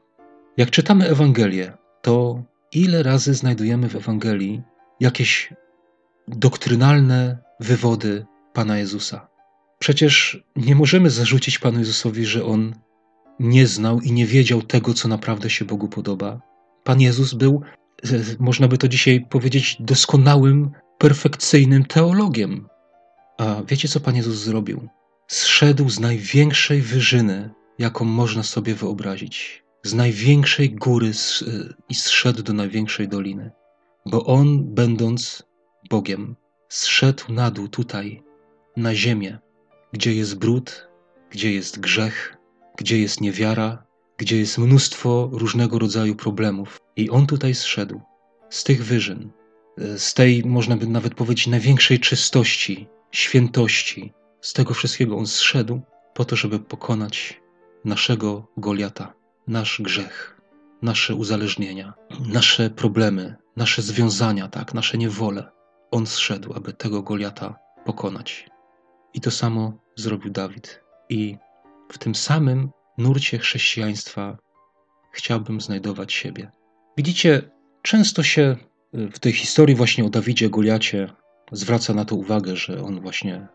Jak 0.57 0.71
czytamy 0.71 1.09
Ewangelię, 1.09 1.73
to 2.03 2.43
ile 2.73 3.03
razy 3.03 3.35
znajdujemy 3.35 3.89
w 3.89 3.97
Ewangelii 3.97 4.63
jakieś 5.01 5.53
doktrynalne 6.29 7.39
wywody 7.61 8.27
Pana 8.53 8.79
Jezusa. 8.79 9.29
Przecież 9.79 10.45
nie 10.57 10.75
możemy 10.75 11.11
zarzucić 11.11 11.59
Panu 11.59 11.79
Jezusowi, 11.79 12.27
że 12.27 12.45
on 12.45 12.75
nie 13.41 13.67
znał 13.67 14.01
i 14.01 14.13
nie 14.13 14.27
wiedział 14.27 14.63
tego, 14.63 14.95
co 14.95 15.09
naprawdę 15.09 15.51
się 15.51 15.65
Bogu 15.65 15.89
podoba. 15.89 16.41
Pan 16.85 17.01
Jezus 17.01 17.35
był, 17.35 17.63
można 18.39 18.69
by 18.69 18.79
to 18.79 18.89
dzisiaj 18.89 19.27
powiedzieć, 19.31 19.77
doskonałym, 19.81 20.71
perfekcyjnym 20.99 21.85
teologiem. 21.85 22.69
A 23.39 23.63
wiecie, 23.69 23.89
co 23.89 24.01
Pan 24.01 24.17
Jezus 24.17 24.39
zrobił? 24.39 24.89
Zszedł 25.27 25.89
z 25.89 26.01
największej 26.01 26.81
wyżyny, 26.81 27.51
jaką 27.79 28.05
można 28.05 28.43
sobie 28.43 28.75
wyobrazić, 28.75 29.65
z 29.83 29.95
największej 29.95 30.71
góry 30.71 31.07
e, 31.09 31.75
i 31.89 31.95
zszedł 31.95 32.43
do 32.43 32.53
największej 32.53 33.09
doliny, 33.09 33.51
bo 34.07 34.25
on, 34.25 34.75
będąc 34.75 35.43
Bogiem, 35.91 36.37
zszedł 36.69 37.33
na 37.33 37.51
dół 37.51 37.69
tutaj, 37.69 38.23
na 38.77 38.95
ziemię, 38.95 39.39
gdzie 39.93 40.15
jest 40.15 40.39
brud, 40.39 40.89
gdzie 41.31 41.53
jest 41.53 41.81
grzech, 41.81 42.37
gdzie 42.77 42.99
jest 42.99 43.21
niewiara, 43.21 43.87
gdzie 44.17 44.39
jest 44.39 44.59
mnóstwo 44.59 45.29
różnego 45.33 45.79
rodzaju 45.79 46.17
problemów. 46.17 46.81
I 46.97 47.11
on 47.11 47.27
tutaj 47.27 47.55
zszedł 47.55 48.01
z 48.51 48.65
tych 48.65 48.85
wyżyn, 48.85 49.31
z 49.97 50.15
tej, 50.15 50.45
można 50.45 50.77
by 50.77 50.87
nawet 50.87 51.15
powiedzieć, 51.15 51.47
największej 51.47 52.01
czystości, 52.01 52.89
świętości. 53.11 54.13
Z 54.41 54.53
tego 54.53 54.75
wszystkiego 54.75 55.17
on 55.17 55.27
zszedł 55.27 55.81
po 56.15 56.25
to, 56.25 56.37
żeby 56.37 56.59
pokonać 56.59 57.41
naszego 57.85 58.47
Goliata, 58.57 59.15
nasz 59.47 59.83
grzech, 59.83 60.41
nasze 60.83 61.15
uzależnienia, 61.15 61.95
nasze 62.21 62.71
problemy, 62.71 63.37
nasze 63.57 63.83
związania, 63.83 64.49
tak, 64.49 64.75
nasze 64.75 64.99
niewole. 64.99 65.51
On 65.91 66.07
zszedł, 66.07 66.53
aby 66.55 66.73
tego 66.73 67.03
Goliata 67.03 67.59
pokonać. 67.85 68.49
I 69.15 69.21
to 69.21 69.31
samo 69.31 69.79
zrobił 69.97 70.33
Dawid. 70.33 70.81
I 71.09 71.37
w 71.89 71.99
tym 71.99 72.15
samym 72.15 72.71
nurcie 72.99 73.39
chrześcijaństwa 73.39 74.39
chciałbym 75.13 75.61
znajdować 75.61 76.13
siebie. 76.13 76.51
Widzicie, 76.97 77.43
często 77.83 78.23
się 78.23 78.57
y, 78.95 79.11
w 79.11 79.19
tej 79.19 79.33
historii 79.33 79.77
właśnie 79.77 80.05
o 80.05 80.11
Dawidzie 80.11 80.51
Goliacie 80.51 81.13
zwraca 81.53 81.95
na 81.95 82.05
to 82.05 82.17
uwagę, 82.17 82.57
że 82.57 82.83
on 82.83 83.01
właśnie 83.01 83.49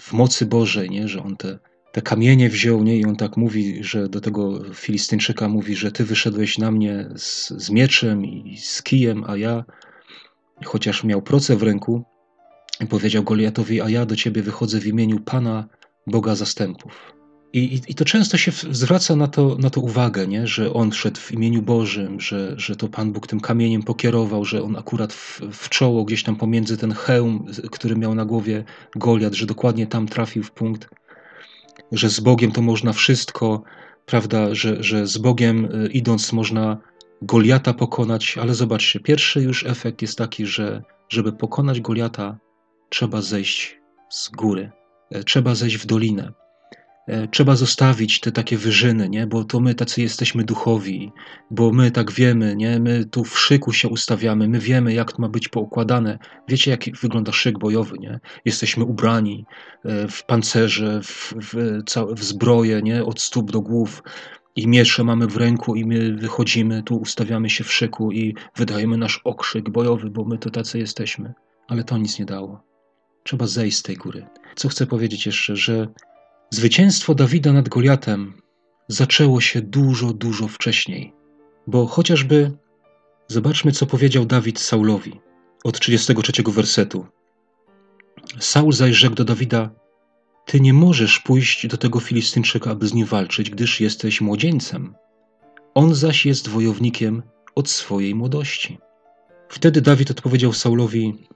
w 0.00 0.12
mocy 0.12 0.46
Bożej, 0.46 0.90
nie, 0.90 1.08
że 1.08 1.22
on 1.22 1.36
te, 1.36 1.58
te 1.92 2.02
kamienie 2.02 2.48
wziął 2.48 2.82
nie, 2.82 2.96
i 2.96 3.04
on 3.04 3.16
tak 3.16 3.36
mówi, 3.36 3.84
że 3.84 4.08
do 4.08 4.20
tego 4.20 4.74
Filistyńczyka 4.74 5.48
mówi, 5.48 5.76
że 5.76 5.92
ty 5.92 6.04
wyszedłeś 6.04 6.58
na 6.58 6.70
mnie 6.70 7.08
z, 7.16 7.50
z 7.50 7.70
mieczem 7.70 8.24
i 8.24 8.58
z 8.58 8.82
kijem, 8.82 9.24
a 9.26 9.36
ja, 9.36 9.64
chociaż 10.64 11.04
miał 11.04 11.22
proce 11.22 11.56
w 11.56 11.62
ręku, 11.62 12.04
powiedział 12.88 13.22
Goliatowi, 13.22 13.80
a 13.80 13.88
ja 13.88 14.06
do 14.06 14.16
ciebie 14.16 14.42
wychodzę 14.42 14.80
w 14.80 14.86
imieniu 14.86 15.20
Pana, 15.20 15.68
Boga 16.06 16.34
zastępów. 16.34 17.13
I, 17.54 17.80
i, 17.88 17.94
to 17.94 18.04
często 18.04 18.36
się 18.36 18.52
zwraca 18.70 19.16
na 19.16 19.28
to, 19.28 19.56
na 19.58 19.70
to 19.70 19.80
uwagę, 19.80 20.26
nie? 20.26 20.46
że 20.46 20.72
on 20.72 20.92
szedł 20.92 21.20
w 21.20 21.32
imieniu 21.32 21.62
Bożym, 21.62 22.20
że, 22.20 22.54
że 22.56 22.76
to 22.76 22.88
Pan 22.88 23.12
Bóg 23.12 23.26
tym 23.26 23.40
kamieniem 23.40 23.82
pokierował, 23.82 24.44
że 24.44 24.62
on 24.62 24.76
akurat 24.76 25.12
w, 25.12 25.40
w 25.52 25.68
czoło, 25.68 26.04
gdzieś 26.04 26.22
tam 26.22 26.36
pomiędzy 26.36 26.76
ten 26.76 26.92
hełm, 26.92 27.46
który 27.70 27.96
miał 27.96 28.14
na 28.14 28.24
głowie 28.24 28.64
Goliat, 28.96 29.34
że 29.34 29.46
dokładnie 29.46 29.86
tam 29.86 30.06
trafił 30.06 30.42
w 30.42 30.50
punkt, 30.50 30.88
że 31.92 32.10
z 32.10 32.20
Bogiem 32.20 32.52
to 32.52 32.62
można 32.62 32.92
wszystko, 32.92 33.62
prawda, 34.06 34.54
że, 34.54 34.82
że 34.82 35.06
z 35.06 35.18
Bogiem 35.18 35.64
y, 35.64 35.88
idąc 35.88 36.32
można 36.32 36.78
Goliata 37.22 37.74
pokonać, 37.74 38.38
ale 38.38 38.54
zobaczcie, 38.54 39.00
pierwszy 39.00 39.40
już 39.40 39.66
efekt 39.66 40.02
jest 40.02 40.18
taki, 40.18 40.46
że 40.46 40.82
żeby 41.08 41.32
pokonać 41.32 41.80
Goliata, 41.80 42.38
trzeba 42.88 43.22
zejść 43.22 43.80
z 44.10 44.28
góry, 44.28 44.70
e, 45.10 45.24
trzeba 45.24 45.54
zejść 45.54 45.76
w 45.76 45.86
dolinę. 45.86 46.43
E, 47.06 47.28
trzeba 47.28 47.56
zostawić 47.56 48.20
te 48.20 48.32
takie 48.32 48.56
wyżyny, 48.56 49.08
nie? 49.08 49.26
bo 49.26 49.44
to 49.44 49.60
my 49.60 49.74
tacy 49.74 50.02
jesteśmy 50.02 50.44
duchowi, 50.44 51.12
bo 51.50 51.72
my 51.72 51.90
tak 51.90 52.12
wiemy, 52.12 52.56
nie? 52.56 52.80
my 52.80 53.04
tu 53.04 53.24
w 53.24 53.38
szyku 53.38 53.72
się 53.72 53.88
ustawiamy, 53.88 54.48
my 54.48 54.58
wiemy, 54.58 54.94
jak 54.94 55.12
to 55.12 55.22
ma 55.22 55.28
być 55.28 55.48
poukładane. 55.48 56.18
Wiecie, 56.48 56.70
jak 56.70 56.84
wygląda 57.02 57.32
szyk 57.32 57.58
bojowy, 57.58 57.98
nie? 57.98 58.20
Jesteśmy 58.44 58.84
ubrani 58.84 59.46
e, 59.84 60.08
w 60.08 60.24
pancerze, 60.24 61.00
w, 61.02 61.34
w, 61.40 61.54
w 62.14 62.24
zbroję, 62.24 62.82
nie? 62.82 63.04
od 63.04 63.20
stóp 63.20 63.50
do 63.50 63.60
głów 63.60 64.02
i 64.56 64.68
miecze 64.68 65.04
mamy 65.04 65.26
w 65.26 65.36
ręku 65.36 65.74
i 65.74 65.84
my 65.84 66.16
wychodzimy, 66.16 66.82
tu 66.82 66.96
ustawiamy 66.96 67.50
się 67.50 67.64
w 67.64 67.72
szyku 67.72 68.12
i 68.12 68.34
wydajemy 68.56 68.96
nasz 68.96 69.20
okrzyk 69.24 69.70
bojowy, 69.70 70.10
bo 70.10 70.24
my 70.24 70.38
to 70.38 70.50
tacy 70.50 70.78
jesteśmy. 70.78 71.34
Ale 71.68 71.84
to 71.84 71.98
nic 71.98 72.18
nie 72.18 72.24
dało. 72.24 72.62
Trzeba 73.24 73.46
zejść 73.46 73.76
z 73.76 73.82
tej 73.82 73.96
góry. 73.96 74.26
Co 74.56 74.68
chcę 74.68 74.86
powiedzieć 74.86 75.26
jeszcze, 75.26 75.56
że 75.56 75.88
Zwycięstwo 76.54 77.14
Dawida 77.14 77.52
nad 77.52 77.68
Goliatem 77.68 78.32
zaczęło 78.88 79.40
się 79.40 79.62
dużo, 79.62 80.12
dużo 80.12 80.48
wcześniej, 80.48 81.12
bo 81.66 81.86
chociażby 81.86 82.52
zobaczmy, 83.28 83.72
co 83.72 83.86
powiedział 83.86 84.24
Dawid 84.24 84.60
Saulowi 84.60 85.20
od 85.64 85.80
33 85.80 86.32
wersetu. 86.46 87.06
Saul 88.40 88.72
zaś 88.72 88.96
rzekł 88.96 89.14
do 89.14 89.24
Dawida: 89.24 89.70
Ty 90.46 90.60
nie 90.60 90.72
możesz 90.72 91.20
pójść 91.20 91.66
do 91.66 91.76
tego 91.76 92.00
Filistynczyka, 92.00 92.70
aby 92.70 92.86
z 92.86 92.94
nim 92.94 93.06
walczyć, 93.06 93.50
gdyż 93.50 93.80
jesteś 93.80 94.20
młodzieńcem. 94.20 94.94
On 95.74 95.94
zaś 95.94 96.26
jest 96.26 96.48
wojownikiem 96.48 97.22
od 97.54 97.68
swojej 97.68 98.14
młodości. 98.14 98.78
Wtedy 99.48 99.80
Dawid 99.80 100.10
odpowiedział 100.10 100.52
Saulowi: 100.52 101.28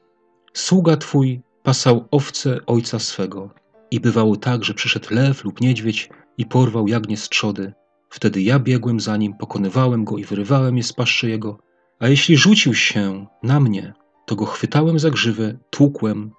Sługa 0.53 0.97
twój 0.97 1.41
pasał 1.63 2.09
owce 2.11 2.67
ojca 2.67 2.99
swego 2.99 3.51
i 3.91 4.01
bywało 4.01 4.37
tak, 4.37 4.65
że 4.65 4.75
przyszedł 4.75 5.15
lew 5.15 5.45
lub 5.45 5.61
niedźwiedź 5.61 6.11
i 6.39 6.47
porwał 6.47 6.89
jagnię 6.89 7.17
z 7.17 7.29
trzody. 7.29 7.73
Wtedy 8.11 8.43
ja 8.43 8.59
biegłem 8.59 9.01
za 9.01 9.17
nim, 9.17 9.35
pokonywałem 9.35 10.05
go 10.05 10.19
i 10.19 10.25
wyrywałem 10.25 10.77
je 10.77 10.83
z 10.83 10.93
paszczy 10.93 11.29
jego. 11.29 11.59
A 12.01 12.09
jeśli 12.09 12.37
rzucił 12.37 12.75
się 12.75 13.27
na 13.43 13.61
mnie, 13.61 13.95
to 14.27 14.37
go 14.37 14.45
chwytałem 14.45 14.99
za 14.99 15.11
grzywę, 15.11 15.59
tłukłem 15.71 16.31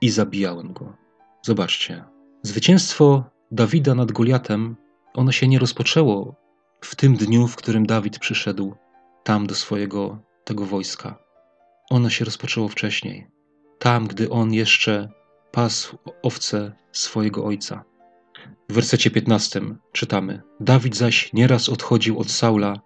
i 0.00 0.10
zabijałem 0.10 0.72
go. 0.72 0.96
Zobaczcie, 1.42 2.04
zwycięstwo 2.42 3.24
Dawida 3.50 3.94
nad 3.94 4.12
Goliatem, 4.12 4.76
ono 5.14 5.32
się 5.32 5.48
nie 5.48 5.58
rozpoczęło 5.58 6.34
w 6.80 6.96
tym 6.96 7.16
dniu, 7.16 7.46
w 7.46 7.56
którym 7.56 7.86
Dawid 7.86 8.18
przyszedł 8.18 8.74
tam 9.24 9.46
do 9.46 9.54
swojego 9.54 10.18
tego 10.44 10.66
wojska. 10.66 11.18
Ono 11.90 12.10
się 12.10 12.24
rozpoczęło 12.24 12.68
wcześniej. 12.68 13.26
Tam, 13.78 14.06
gdy 14.06 14.30
on 14.30 14.52
jeszcze 14.52 15.08
pasł 15.52 15.98
owce 16.22 16.72
swojego 16.98 17.44
ojca. 17.44 17.84
W 18.70 18.72
wersecie 18.72 19.10
15 19.10 19.60
czytamy: 19.92 20.42
Dawid 20.60 20.96
zaś 20.96 21.32
nieraz 21.32 21.68
odchodził 21.68 22.18
od 22.18 22.30
Saula, 22.30 22.80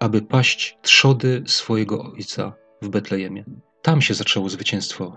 aby 0.00 0.22
paść 0.22 0.78
trzody 0.82 1.42
swojego 1.46 2.12
ojca 2.12 2.52
w 2.82 2.88
Betlejemie. 2.88 3.44
Tam 3.82 4.02
się 4.02 4.14
zaczęło 4.14 4.48
zwycięstwo 4.48 5.16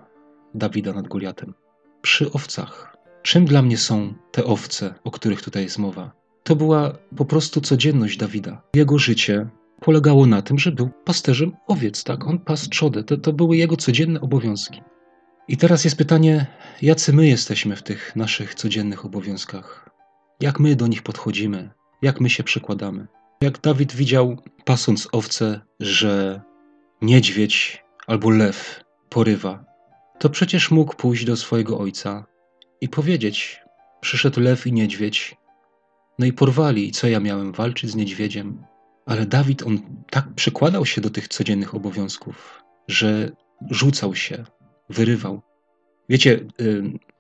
Dawida 0.54 0.94
nad 0.94 1.08
Goliatem. 1.08 1.54
Przy 2.02 2.32
owcach. 2.32 2.98
Czym 3.22 3.46
dla 3.46 3.62
mnie 3.62 3.78
są 3.78 4.14
te 4.32 4.46
owce, 4.46 4.96
o 5.04 5.12
których 5.12 5.42
tutaj 5.42 5.64
jest 5.64 5.80
mowa? 5.80 6.12
To 6.44 6.56
była 6.56 6.98
po 7.18 7.26
prostu 7.26 7.62
codzienność 7.62 8.18
Dawida. 8.18 8.62
Jego 8.76 8.98
życie 8.98 9.50
polegało 9.82 10.26
na 10.26 10.42
tym, 10.42 10.60
że 10.60 10.72
był 10.72 10.90
pasterzem 11.06 11.52
owiec, 11.68 12.04
tak? 12.04 12.28
On 12.28 12.40
pasł 12.40 12.70
trzodę. 12.70 13.04
To, 13.04 13.18
to 13.18 13.34
były 13.34 13.58
jego 13.58 13.78
codzienne 13.78 14.22
obowiązki. 14.22 14.82
I 15.50 15.58
teraz 15.58 15.84
jest 15.84 15.98
pytanie, 15.98 16.46
jacy 16.82 17.14
my 17.14 17.28
jesteśmy 17.28 17.76
w 17.76 17.84
tych 17.84 18.16
naszych 18.16 18.56
codziennych 18.56 19.06
obowiązkach? 19.06 19.90
Jak 20.40 20.60
my 20.60 20.76
do 20.76 20.88
nich 20.88 21.04
podchodzimy? 21.04 21.70
Jak 22.02 22.22
my 22.22 22.30
się 22.30 22.44
przykładamy? 22.44 23.08
Jak 23.42 23.62
Dawid 23.62 23.96
widział, 23.96 24.38
pasąc 24.66 25.08
owce, 25.12 25.62
że 25.80 26.42
niedźwiedź 27.02 27.84
albo 28.08 28.30
lew 28.30 28.84
porywa, 29.10 29.66
to 30.20 30.30
przecież 30.30 30.72
mógł 30.72 30.96
pójść 30.96 31.26
do 31.26 31.38
swojego 31.38 31.80
ojca 31.80 32.26
i 32.82 32.90
powiedzieć: 32.90 33.62
Przyszedł 34.02 34.40
lew 34.40 34.68
i 34.68 34.74
niedźwiedź, 34.74 35.36
no 36.20 36.26
i 36.26 36.34
porwali, 36.34 36.88
i 36.88 36.92
co 36.92 37.08
ja 37.08 37.20
miałem 37.20 37.52
walczyć 37.52 37.90
z 37.90 37.96
niedźwiedziem? 37.96 38.64
Ale 39.06 39.26
Dawid, 39.26 39.64
on 39.64 39.80
tak 40.10 40.34
przykładał 40.36 40.86
się 40.86 41.02
do 41.02 41.10
tych 41.10 41.28
codziennych 41.28 41.76
obowiązków, 41.76 42.64
że 42.88 43.32
rzucał 43.70 44.16
się, 44.16 44.46
wyrywał. 44.90 45.42
Wiecie, 46.10 46.46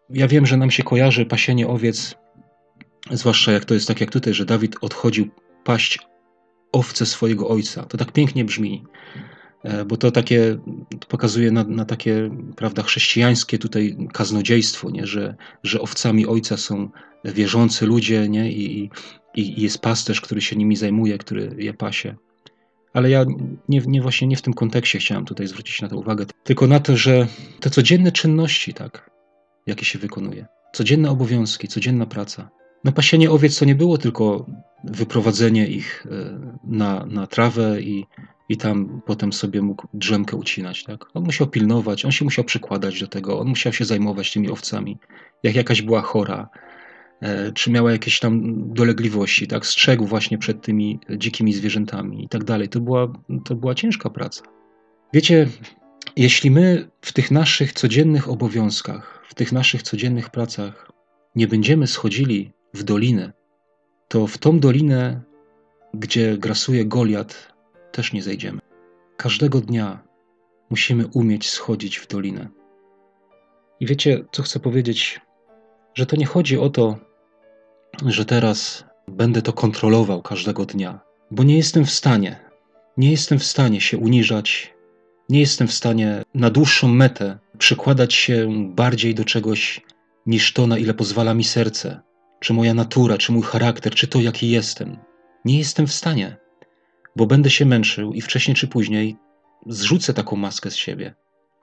ja 0.09 0.27
wiem, 0.27 0.45
że 0.45 0.57
nam 0.57 0.71
się 0.71 0.83
kojarzy 0.83 1.25
pasienie 1.25 1.67
owiec, 1.67 2.15
zwłaszcza 3.11 3.51
jak 3.51 3.65
to 3.65 3.73
jest 3.73 3.87
tak 3.87 4.01
jak 4.01 4.11
tutaj, 4.11 4.33
że 4.33 4.45
Dawid 4.45 4.75
odchodził 4.81 5.29
paść 5.63 5.99
owce 6.71 7.05
swojego 7.05 7.47
ojca. 7.49 7.83
To 7.83 7.97
tak 7.97 8.11
pięknie 8.11 8.45
brzmi, 8.45 8.83
e, 9.63 9.85
bo 9.85 9.97
to 9.97 10.11
takie 10.11 10.57
to 10.99 11.07
pokazuje 11.07 11.51
na, 11.51 11.63
na, 11.63 11.85
takie 11.85 12.29
prawda, 12.55 12.83
chrześcijańskie 12.83 13.57
tutaj 13.57 13.97
kaznodziejstwo, 14.13 14.89
nie? 14.89 15.07
Że, 15.07 15.35
że 15.63 15.81
owcami 15.81 16.27
ojca 16.27 16.57
są 16.57 16.89
wierzący 17.25 17.85
ludzie 17.85 18.29
nie? 18.29 18.51
I, 18.51 18.83
i, 18.83 18.89
i 19.35 19.61
jest 19.61 19.79
pasterz, 19.79 20.21
który 20.21 20.41
się 20.41 20.55
nimi 20.55 20.75
zajmuje, 20.75 21.17
który 21.17 21.55
je 21.57 21.73
pasie. 21.73 22.15
Ale 22.93 23.09
ja 23.09 23.25
nie, 23.69 23.81
nie 23.87 24.01
właśnie 24.01 24.27
nie 24.27 24.35
w 24.35 24.41
tym 24.41 24.53
kontekście 24.53 24.99
chciałem 24.99 25.25
tutaj 25.25 25.47
zwrócić 25.47 25.81
na 25.81 25.87
to 25.87 25.97
uwagę, 25.97 26.25
tylko 26.43 26.67
na 26.67 26.79
to, 26.79 26.97
że 26.97 27.27
te 27.59 27.69
codzienne 27.69 28.11
czynności, 28.11 28.73
tak, 28.73 29.11
jakie 29.67 29.85
się 29.85 29.99
wykonuje, 29.99 30.45
codzienne 30.73 31.09
obowiązki, 31.09 31.67
codzienna 31.67 32.05
praca. 32.05 32.49
No 32.83 32.91
pasienie 32.91 33.31
owiec 33.31 33.59
to 33.59 33.65
nie 33.65 33.75
było 33.75 33.97
tylko 33.97 34.45
wyprowadzenie 34.83 35.67
ich 35.67 36.05
e, 36.11 36.39
na, 36.63 37.05
na 37.05 37.27
trawę 37.27 37.81
i, 37.81 38.05
i 38.49 38.57
tam 38.57 39.01
potem 39.05 39.33
sobie 39.33 39.61
mógł 39.61 39.87
drzemkę 39.93 40.37
ucinać. 40.37 40.83
Tak? 40.83 41.05
On 41.13 41.23
musiał 41.23 41.47
pilnować, 41.47 42.05
on 42.05 42.11
się 42.11 42.25
musiał 42.25 42.45
przykładać 42.45 42.99
do 42.99 43.07
tego, 43.07 43.39
on 43.39 43.47
musiał 43.47 43.73
się 43.73 43.85
zajmować 43.85 44.33
tymi 44.33 44.49
owcami. 44.49 44.97
Jak 45.43 45.55
jakaś 45.55 45.81
była 45.81 46.01
chora, 46.01 46.49
czy 47.53 47.71
miała 47.71 47.91
jakieś 47.91 48.19
tam 48.19 48.41
dolegliwości, 48.73 49.47
tak? 49.47 49.65
strzegł 49.65 50.05
właśnie 50.05 50.37
przed 50.37 50.61
tymi 50.61 50.99
dzikimi 51.17 51.53
zwierzętami 51.53 52.25
i 52.25 52.29
tak 52.29 52.43
dalej. 52.43 52.69
To 52.69 52.79
była, 52.79 53.13
to 53.45 53.55
była 53.55 53.75
ciężka 53.75 54.09
praca. 54.09 54.43
Wiecie, 55.13 55.47
jeśli 56.15 56.51
my 56.51 56.89
w 57.01 57.13
tych 57.13 57.31
naszych 57.31 57.73
codziennych 57.73 58.29
obowiązkach, 58.29 59.23
w 59.29 59.33
tych 59.33 59.51
naszych 59.51 59.83
codziennych 59.83 60.29
pracach 60.29 60.91
nie 61.35 61.47
będziemy 61.47 61.87
schodzili 61.87 62.51
w 62.73 62.83
dolinę, 62.83 63.33
to 64.07 64.27
w 64.27 64.37
tą 64.37 64.59
dolinę, 64.59 65.21
gdzie 65.93 66.37
grasuje 66.37 66.85
Goliat, 66.85 67.53
też 67.91 68.13
nie 68.13 68.21
zejdziemy. 68.21 68.59
Każdego 69.17 69.61
dnia 69.61 70.03
musimy 70.69 71.07
umieć 71.07 71.49
schodzić 71.49 71.99
w 71.99 72.07
dolinę. 72.07 72.49
I 73.79 73.85
wiecie, 73.85 74.25
co 74.31 74.43
chcę 74.43 74.59
powiedzieć? 74.59 75.19
Że 75.97 76.05
to 76.05 76.15
nie 76.15 76.25
chodzi 76.25 76.57
o 76.57 76.69
to, 76.69 76.97
że 78.05 78.25
teraz 78.25 78.85
będę 79.07 79.41
to 79.41 79.53
kontrolował 79.53 80.21
każdego 80.21 80.65
dnia, 80.65 80.99
bo 81.31 81.43
nie 81.43 81.57
jestem 81.57 81.85
w 81.85 81.91
stanie. 81.91 82.39
Nie 82.97 83.11
jestem 83.11 83.39
w 83.39 83.43
stanie 83.43 83.81
się 83.81 83.97
uniżać, 83.97 84.73
nie 85.29 85.39
jestem 85.39 85.67
w 85.67 85.73
stanie 85.73 86.23
na 86.33 86.49
dłuższą 86.49 86.87
metę 86.87 87.39
przykładać 87.57 88.13
się 88.13 88.49
bardziej 88.75 89.15
do 89.15 89.25
czegoś 89.25 89.81
niż 90.25 90.53
to, 90.53 90.67
na 90.67 90.77
ile 90.77 90.93
pozwala 90.93 91.33
mi 91.33 91.43
serce, 91.43 92.01
czy 92.39 92.53
moja 92.53 92.73
natura, 92.73 93.17
czy 93.17 93.31
mój 93.31 93.43
charakter, 93.43 93.95
czy 93.95 94.07
to, 94.07 94.19
jaki 94.19 94.49
jestem. 94.49 94.97
Nie 95.45 95.57
jestem 95.57 95.87
w 95.87 95.93
stanie, 95.93 96.37
bo 97.15 97.25
będę 97.25 97.49
się 97.49 97.65
męczył 97.65 98.13
i 98.13 98.21
wcześniej 98.21 98.55
czy 98.55 98.67
później 98.67 99.17
zrzucę 99.67 100.13
taką 100.13 100.35
maskę 100.35 100.71
z 100.71 100.75
siebie. 100.75 101.15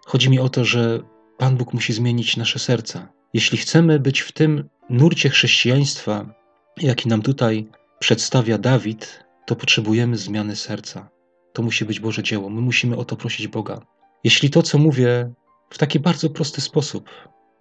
Chodzi 0.07 0.31
mi 0.31 0.41
o 0.41 0.49
to, 0.49 0.65
że 0.65 1.01
Pan 1.39 1.57
Bóg 1.57 1.73
musi 1.73 1.93
zmienić 1.93 2.37
nasze 2.37 2.59
serca. 2.59 3.15
Jeśli 3.35 3.59
chcemy 3.59 4.01
być 4.01 4.21
w 4.21 4.33
tym 4.33 4.69
nurcie 4.91 5.29
chrześcijaństwa, 5.29 6.35
jaki 6.77 7.09
nam 7.09 7.23
tutaj 7.23 7.69
przedstawia 7.99 8.59
Dawid, 8.59 9.25
to 9.47 9.57
potrzebujemy 9.57 10.17
zmiany 10.17 10.57
serca. 10.57 11.09
To 11.53 11.63
musi 11.63 11.85
być 11.85 12.01
Boże 12.01 12.23
dzieło. 12.23 12.51
My 12.51 12.61
musimy 12.61 12.97
o 12.97 13.05
to 13.05 13.17
prosić 13.17 13.49
Boga. 13.49 13.81
Jeśli 14.25 14.51
to, 14.51 14.63
co 14.63 14.79
mówię 14.79 15.33
w 15.71 15.79
taki 15.79 16.01
bardzo 16.01 16.31
prosty 16.31 16.61
sposób, 16.61 17.11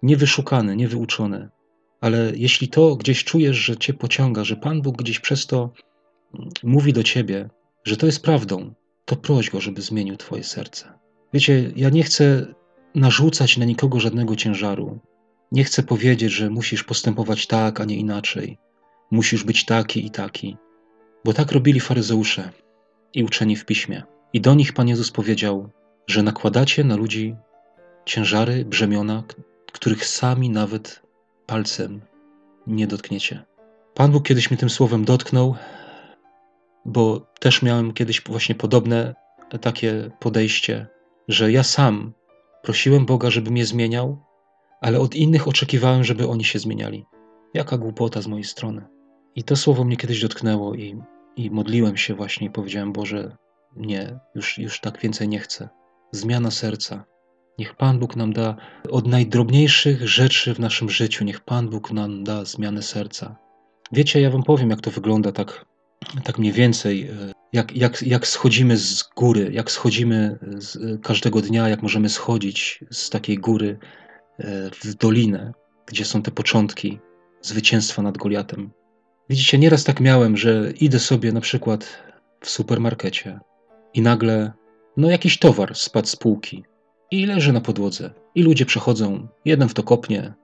niewyszukany, 0.02 0.76
niewyuczony, 0.76 1.48
ale 2.00 2.32
jeśli 2.36 2.68
to 2.68 2.96
gdzieś 2.96 3.24
czujesz, 3.24 3.56
że 3.56 3.76
cię 3.76 3.94
pociąga, 3.94 4.44
że 4.44 4.56
Pan 4.56 4.82
Bóg 4.82 4.96
gdzieś 4.96 5.20
przez 5.20 5.46
to 5.46 5.70
mówi 6.62 6.92
do 6.92 7.02
ciebie, 7.02 7.50
że 7.84 7.96
to 7.96 8.06
jest 8.06 8.22
prawdą, 8.22 8.74
to 9.04 9.16
proś 9.16 9.50
go, 9.50 9.60
żeby 9.60 9.82
zmienił 9.82 10.16
twoje 10.16 10.44
serce. 10.44 10.92
Wiecie, 11.32 11.72
ja 11.76 11.90
nie 11.90 12.02
chcę 12.02 12.46
narzucać 12.94 13.56
na 13.56 13.64
nikogo 13.64 14.00
żadnego 14.00 14.36
ciężaru. 14.36 15.00
Nie 15.54 15.64
chcę 15.64 15.82
powiedzieć, 15.82 16.32
że 16.32 16.50
musisz 16.50 16.84
postępować 16.84 17.46
tak, 17.46 17.80
a 17.80 17.84
nie 17.84 17.96
inaczej. 17.96 18.58
Musisz 19.10 19.44
być 19.44 19.64
taki 19.64 20.06
i 20.06 20.10
taki. 20.10 20.56
Bo 21.24 21.32
tak 21.32 21.52
robili 21.52 21.80
faryzeusze 21.80 22.50
i 23.12 23.24
uczeni 23.24 23.56
w 23.56 23.64
piśmie. 23.64 24.02
I 24.32 24.40
do 24.40 24.54
nich 24.54 24.72
Pan 24.72 24.88
Jezus 24.88 25.10
powiedział, 25.10 25.70
że 26.06 26.22
nakładacie 26.22 26.84
na 26.84 26.96
ludzi 26.96 27.36
ciężary, 28.04 28.64
brzemiona, 28.64 29.22
których 29.72 30.06
sami 30.06 30.50
nawet 30.50 31.02
palcem 31.46 32.00
nie 32.66 32.86
dotkniecie. 32.86 33.44
Pan 33.94 34.12
Bóg 34.12 34.26
kiedyś 34.26 34.50
mi 34.50 34.56
tym 34.56 34.70
słowem 34.70 35.04
dotknął, 35.04 35.54
bo 36.84 37.26
też 37.40 37.62
miałem 37.62 37.92
kiedyś 37.92 38.22
właśnie 38.24 38.54
podobne 38.54 39.14
takie 39.60 40.10
podejście, 40.20 40.86
że 41.28 41.52
ja 41.52 41.62
sam 41.62 42.12
prosiłem 42.62 43.06
Boga, 43.06 43.30
żeby 43.30 43.50
mnie 43.50 43.66
zmieniał, 43.66 44.24
ale 44.84 45.00
od 45.00 45.14
innych 45.14 45.48
oczekiwałem, 45.48 46.04
żeby 46.04 46.28
oni 46.28 46.44
się 46.44 46.58
zmieniali. 46.58 47.04
Jaka 47.54 47.78
głupota 47.78 48.22
z 48.22 48.26
mojej 48.26 48.44
strony. 48.44 48.86
I 49.34 49.44
to 49.44 49.56
słowo 49.56 49.84
mnie 49.84 49.96
kiedyś 49.96 50.22
dotknęło 50.22 50.74
i, 50.74 51.02
i 51.36 51.50
modliłem 51.50 51.96
się 51.96 52.14
właśnie 52.14 52.46
i 52.46 52.50
powiedziałem, 52.50 52.92
Boże, 52.92 53.36
nie, 53.76 54.18
już, 54.34 54.58
już 54.58 54.80
tak 54.80 55.00
więcej 55.00 55.28
nie 55.28 55.38
chcę. 55.38 55.68
Zmiana 56.12 56.50
serca, 56.50 57.04
Niech 57.58 57.74
Pan 57.74 57.98
Bóg 57.98 58.16
nam 58.16 58.32
da 58.32 58.56
od 58.90 59.06
najdrobniejszych 59.06 60.08
rzeczy 60.08 60.54
w 60.54 60.58
naszym 60.58 60.90
życiu, 60.90 61.24
niech 61.24 61.40
Pan 61.40 61.68
Bóg 61.68 61.92
nam 61.92 62.24
da 62.24 62.44
zmianę 62.44 62.82
serca. 62.82 63.36
Wiecie, 63.92 64.20
ja 64.20 64.30
Wam 64.30 64.42
powiem, 64.42 64.70
jak 64.70 64.80
to 64.80 64.90
wygląda 64.90 65.32
tak, 65.32 65.64
tak 66.24 66.38
mniej 66.38 66.52
więcej, 66.52 67.02
e, 67.02 67.32
jak, 67.52 67.76
jak, 67.76 68.02
jak 68.02 68.26
schodzimy 68.26 68.76
z 68.76 69.08
góry, 69.16 69.50
jak 69.52 69.70
schodzimy 69.70 70.38
z 70.58 71.02
każdego 71.02 71.40
dnia, 71.40 71.68
jak 71.68 71.82
możemy 71.82 72.08
schodzić 72.08 72.84
z 72.90 73.10
takiej 73.10 73.38
góry 73.38 73.78
e, 73.80 74.03
w 74.84 74.94
dolinę, 74.94 75.52
gdzie 75.86 76.04
są 76.04 76.22
te 76.22 76.30
początki 76.30 76.98
zwycięstwa 77.42 78.02
nad 78.02 78.18
Goliatem. 78.18 78.70
Widzicie, 79.30 79.58
nieraz 79.58 79.84
tak 79.84 80.00
miałem, 80.00 80.36
że 80.36 80.70
idę 80.80 80.98
sobie 80.98 81.32
na 81.32 81.40
przykład 81.40 82.02
w 82.40 82.50
supermarkecie 82.50 83.40
i 83.94 84.02
nagle, 84.02 84.52
no 84.96 85.10
jakiś 85.10 85.38
towar 85.38 85.74
spadł 85.74 86.08
z 86.08 86.16
półki 86.16 86.64
i 87.10 87.26
leży 87.26 87.52
na 87.52 87.60
podłodze. 87.60 88.10
I 88.34 88.42
ludzie 88.42 88.66
przechodzą, 88.66 89.28
jeden 89.44 89.68
w 89.68 89.74
to 89.74 89.82
kopnie, 89.82 90.34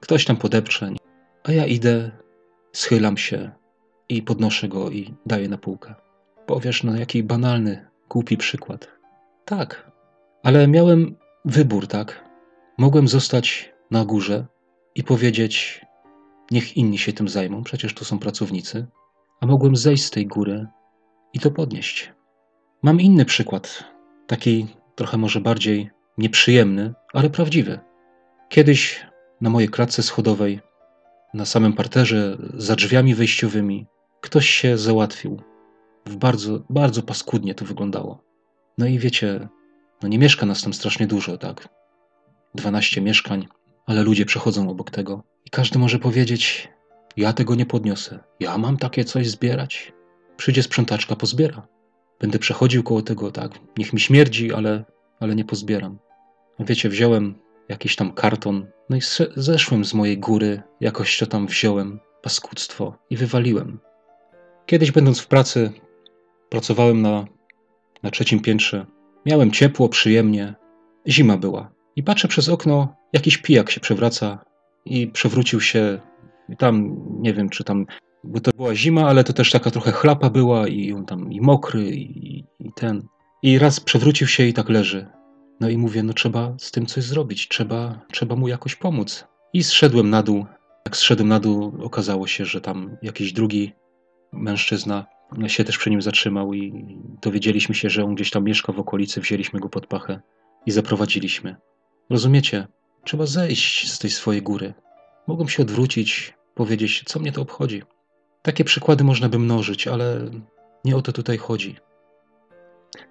ktoś 0.00 0.24
tam 0.24 0.36
podepcze, 0.36 0.92
a 1.44 1.52
ja 1.52 1.66
idę, 1.66 2.10
schylam 2.72 3.16
się 3.16 3.50
i 4.08 4.22
podnoszę 4.22 4.68
go 4.68 4.90
i 4.90 5.14
daję 5.26 5.48
na 5.48 5.58
półkę. 5.58 5.94
Powiesz, 6.46 6.82
no 6.82 6.96
jaki 6.96 7.22
banalny, 7.22 7.86
głupi 8.08 8.36
przykład. 8.36 8.88
Tak, 9.44 9.90
ale 10.42 10.68
miałem 10.68 11.16
wybór, 11.44 11.86
tak? 11.86 12.25
Mogłem 12.78 13.08
zostać 13.08 13.72
na 13.90 14.04
górze 14.04 14.46
i 14.94 15.04
powiedzieć, 15.04 15.80
niech 16.50 16.76
inni 16.76 16.98
się 16.98 17.12
tym 17.12 17.28
zajmą, 17.28 17.64
przecież 17.64 17.94
to 17.94 18.04
są 18.04 18.18
pracownicy, 18.18 18.86
a 19.40 19.46
mogłem 19.46 19.76
zejść 19.76 20.04
z 20.04 20.10
tej 20.10 20.26
góry 20.26 20.66
i 21.32 21.40
to 21.40 21.50
podnieść. 21.50 22.12
Mam 22.82 23.00
inny 23.00 23.24
przykład, 23.24 23.84
taki 24.26 24.66
trochę 24.94 25.16
może 25.16 25.40
bardziej 25.40 25.90
nieprzyjemny, 26.18 26.94
ale 27.12 27.30
prawdziwy. 27.30 27.78
Kiedyś 28.48 29.06
na 29.40 29.50
mojej 29.50 29.68
klatce 29.68 30.02
schodowej, 30.02 30.60
na 31.34 31.44
samym 31.44 31.72
parterze, 31.72 32.38
za 32.54 32.76
drzwiami 32.76 33.14
wejściowymi, 33.14 33.86
ktoś 34.20 34.48
się 34.48 34.78
załatwił. 34.78 35.42
Bardzo, 36.06 36.62
bardzo 36.70 37.02
paskudnie 37.02 37.54
to 37.54 37.64
wyglądało. 37.64 38.22
No 38.78 38.86
i 38.86 38.98
wiecie, 38.98 39.48
no 40.02 40.08
nie 40.08 40.18
mieszka 40.18 40.46
nas 40.46 40.62
tam 40.62 40.74
strasznie 40.74 41.06
dużo, 41.06 41.38
tak? 41.38 41.68
12 42.56 43.00
mieszkań, 43.00 43.46
ale 43.86 44.02
ludzie 44.02 44.24
przechodzą 44.24 44.70
obok 44.70 44.90
tego. 44.90 45.22
I 45.44 45.50
każdy 45.50 45.78
może 45.78 45.98
powiedzieć: 45.98 46.68
Ja 47.16 47.32
tego 47.32 47.54
nie 47.54 47.66
podniosę. 47.66 48.18
Ja 48.40 48.58
mam 48.58 48.76
takie 48.76 49.04
coś 49.04 49.28
zbierać. 49.28 49.92
Przyjdzie 50.36 50.62
sprzątaczka, 50.62 51.16
pozbiera. 51.16 51.66
Będę 52.20 52.38
przechodził 52.38 52.82
koło 52.82 53.02
tego, 53.02 53.30
tak? 53.32 53.50
Niech 53.78 53.92
mi 53.92 54.00
śmierdzi, 54.00 54.52
ale, 54.52 54.84
ale 55.20 55.34
nie 55.34 55.44
pozbieram. 55.44 55.98
Wiecie, 56.58 56.88
wziąłem 56.88 57.34
jakiś 57.68 57.96
tam 57.96 58.12
karton, 58.12 58.66
no 58.90 58.96
i 58.96 59.00
zeszłem 59.36 59.84
z 59.84 59.94
mojej 59.94 60.18
góry, 60.18 60.62
jakoś 60.80 61.18
to 61.18 61.26
tam 61.26 61.46
wziąłem, 61.46 62.00
paskudztwo 62.22 62.98
i 63.10 63.16
wywaliłem. 63.16 63.78
Kiedyś 64.66 64.90
będąc 64.90 65.20
w 65.20 65.26
pracy, 65.26 65.72
pracowałem 66.50 67.02
na, 67.02 67.26
na 68.02 68.10
trzecim 68.10 68.40
piętrze. 68.40 68.86
Miałem 69.26 69.50
ciepło, 69.50 69.88
przyjemnie. 69.88 70.54
Zima 71.08 71.36
była. 71.36 71.75
I 71.96 72.02
patrzę 72.02 72.28
przez 72.28 72.48
okno, 72.48 72.96
jakiś 73.12 73.38
pijak 73.38 73.70
się 73.70 73.80
przewraca 73.80 74.44
i 74.84 75.08
przewrócił 75.08 75.60
się. 75.60 76.00
I 76.48 76.56
tam, 76.56 76.96
nie 77.20 77.34
wiem, 77.34 77.48
czy 77.48 77.64
tam, 77.64 77.86
bo 78.24 78.40
to 78.40 78.50
była 78.56 78.74
zima, 78.74 79.08
ale 79.08 79.24
to 79.24 79.32
też 79.32 79.50
taka 79.50 79.70
trochę 79.70 79.92
chlapa 79.92 80.30
była 80.30 80.68
i 80.68 80.92
on 80.92 81.06
tam 81.06 81.32
i 81.32 81.40
mokry 81.40 81.90
i, 81.90 82.44
i 82.60 82.72
ten. 82.74 83.02
I 83.42 83.58
raz 83.58 83.80
przewrócił 83.80 84.26
się 84.26 84.46
i 84.46 84.52
tak 84.52 84.68
leży. 84.68 85.06
No 85.60 85.68
i 85.68 85.76
mówię, 85.78 86.02
no 86.02 86.12
trzeba 86.12 86.54
z 86.58 86.70
tym 86.70 86.86
coś 86.86 87.04
zrobić, 87.04 87.48
trzeba, 87.48 88.00
trzeba 88.12 88.36
mu 88.36 88.48
jakoś 88.48 88.74
pomóc. 88.74 89.24
I 89.52 89.64
zszedłem 89.64 90.10
na 90.10 90.22
dół. 90.22 90.46
Jak 90.86 90.96
zszedłem 90.96 91.28
na 91.28 91.40
dół, 91.40 91.78
okazało 91.82 92.26
się, 92.26 92.44
że 92.44 92.60
tam 92.60 92.96
jakiś 93.02 93.32
drugi 93.32 93.72
mężczyzna 94.32 95.06
się 95.46 95.64
też 95.64 95.78
przy 95.78 95.90
nim 95.90 96.02
zatrzymał 96.02 96.54
i 96.54 96.86
dowiedzieliśmy 97.22 97.74
się, 97.74 97.90
że 97.90 98.04
on 98.04 98.14
gdzieś 98.14 98.30
tam 98.30 98.44
mieszka 98.44 98.72
w 98.72 98.80
okolicy, 98.80 99.20
wzięliśmy 99.20 99.60
go 99.60 99.68
pod 99.68 99.86
pachę 99.86 100.20
i 100.66 100.70
zaprowadziliśmy. 100.70 101.56
Rozumiecie? 102.10 102.66
Trzeba 103.04 103.26
zejść 103.26 103.92
z 103.92 103.98
tej 103.98 104.10
swojej 104.10 104.42
góry. 104.42 104.74
Mogłem 105.26 105.48
się 105.48 105.62
odwrócić, 105.62 106.34
powiedzieć, 106.54 107.02
co 107.06 107.20
mnie 107.20 107.32
to 107.32 107.42
obchodzi. 107.42 107.82
Takie 108.42 108.64
przykłady 108.64 109.04
można 109.04 109.28
by 109.28 109.38
mnożyć, 109.38 109.88
ale 109.88 110.30
nie 110.84 110.96
o 110.96 111.02
to 111.02 111.12
tutaj 111.12 111.38
chodzi. 111.38 111.76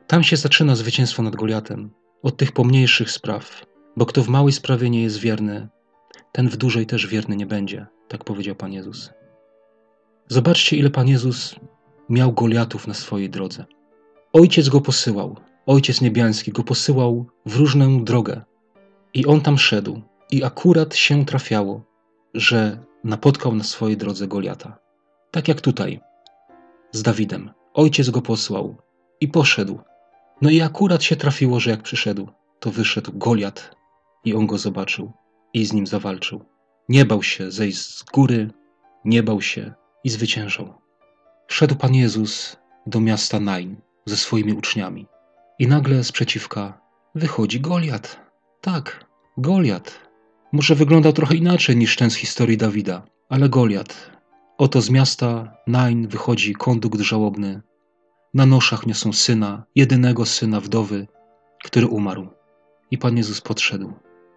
Tam 0.08 0.24
się 0.24 0.38
zaczyna 0.38 0.76
zwycięstwo 0.76 1.24
nad 1.24 1.36
Goliatem, 1.36 1.92
od 2.24 2.38
tych 2.38 2.52
pomniejszych 2.52 3.12
spraw, 3.12 3.66
bo 3.98 4.06
kto 4.06 4.24
w 4.24 4.28
małej 4.28 4.54
sprawie 4.54 4.90
nie 4.90 5.04
jest 5.04 5.18
wierny, 5.18 5.68
ten 6.32 6.50
w 6.50 6.58
dużej 6.58 6.86
też 6.86 7.08
wierny 7.08 7.36
nie 7.36 7.46
będzie, 7.46 7.88
tak 8.08 8.24
powiedział 8.24 8.56
Pan 8.56 8.74
Jezus. 8.74 9.12
Zobaczcie, 10.28 10.78
ile 10.78 10.90
Pan 10.90 11.08
Jezus 11.08 11.56
miał 12.10 12.34
Goliatów 12.34 12.88
na 12.88 12.94
swojej 12.94 13.30
drodze. 13.30 13.66
Ojciec 14.34 14.70
go 14.70 14.82
posyłał, 14.82 15.36
Ojciec 15.66 16.02
Niebiański 16.02 16.52
go 16.52 16.64
posyłał 16.64 17.26
w 17.46 17.56
różną 17.56 18.04
drogę. 18.04 18.42
I 19.16 19.26
on 19.26 19.42
tam 19.42 19.58
szedł, 19.58 20.02
i 20.32 20.44
akurat 20.44 20.96
się 20.96 21.26
trafiało, 21.26 21.84
że 22.34 22.84
napotkał 23.04 23.56
na 23.56 23.64
swojej 23.64 23.98
drodze 23.98 24.28
Goliata. 24.28 24.78
Tak 25.32 25.48
jak 25.48 25.62
tutaj, 25.62 26.00
z 26.92 27.04
Dawidem. 27.04 27.52
Ojciec 27.74 28.10
go 28.10 28.22
posłał 28.22 28.76
i 29.22 29.28
poszedł. 29.28 29.80
No 30.42 30.50
i 30.50 30.62
akurat 30.62 31.04
się 31.04 31.16
trafiło, 31.16 31.60
że 31.60 31.72
jak 31.72 31.84
przyszedł, 31.84 32.28
to 32.60 32.72
wyszedł 32.72 33.12
Goliat 33.14 33.76
i 34.26 34.36
on 34.36 34.48
go 34.48 34.58
zobaczył 34.58 35.12
i 35.54 35.66
z 35.66 35.74
nim 35.74 35.88
zawalczył. 35.88 36.46
Nie 36.90 37.06
bał 37.06 37.24
się 37.24 37.52
zejść 37.52 37.78
z 37.78 38.04
góry, 38.04 38.52
nie 39.06 39.24
bał 39.24 39.42
się 39.42 39.74
i 40.04 40.10
zwyciężał. 40.10 40.74
Szedł 41.48 41.76
Pan 41.76 41.96
Jezus 41.96 42.58
do 42.88 43.00
miasta 43.00 43.40
Nain 43.40 43.76
ze 44.06 44.18
swoimi 44.18 44.54
uczniami. 44.54 45.08
I 45.60 45.68
nagle 45.68 46.04
z 46.04 46.12
przeciwka 46.12 46.82
wychodzi 47.16 47.60
Goliat. 47.60 48.25
Tak, 48.66 49.06
Goliat. 49.38 50.00
Może 50.52 50.76
wyglądał 50.76 51.14
trochę 51.14 51.36
inaczej 51.36 51.78
niż 51.78 51.96
ten 51.96 52.10
z 52.10 52.16
historii 52.16 52.58
Dawida, 52.58 53.06
ale 53.30 53.50
Goliat. 53.50 54.12
Oto 54.58 54.82
z 54.82 54.90
miasta 54.90 55.58
Nain 55.68 56.08
wychodzi 56.08 56.54
kondukt 56.54 57.00
żałobny. 57.00 57.62
Na 58.34 58.46
noszach 58.46 58.86
niosą 58.86 59.14
syna, 59.14 59.64
jedynego 59.76 60.26
syna 60.26 60.60
wdowy, 60.60 61.08
który 61.64 61.88
umarł. 61.88 62.28
I 62.92 62.98
Pan 62.98 63.18
Jezus 63.18 63.42
podszedł 63.42 63.94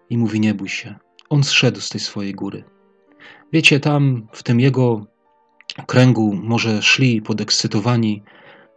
i 0.09 0.17
mówi: 0.17 0.39
Nie 0.39 0.53
bój 0.53 0.69
się. 0.69 0.95
On 1.29 1.43
zszedł 1.43 1.81
z 1.81 1.89
tej 1.89 2.01
swojej 2.01 2.33
góry. 2.33 2.63
Wiecie, 3.53 3.79
tam 3.79 4.27
w 4.31 4.43
tym 4.43 4.59
jego 4.59 5.05
kręgu 5.87 6.33
może 6.33 6.81
szli 6.81 7.21
podekscytowani 7.21 8.23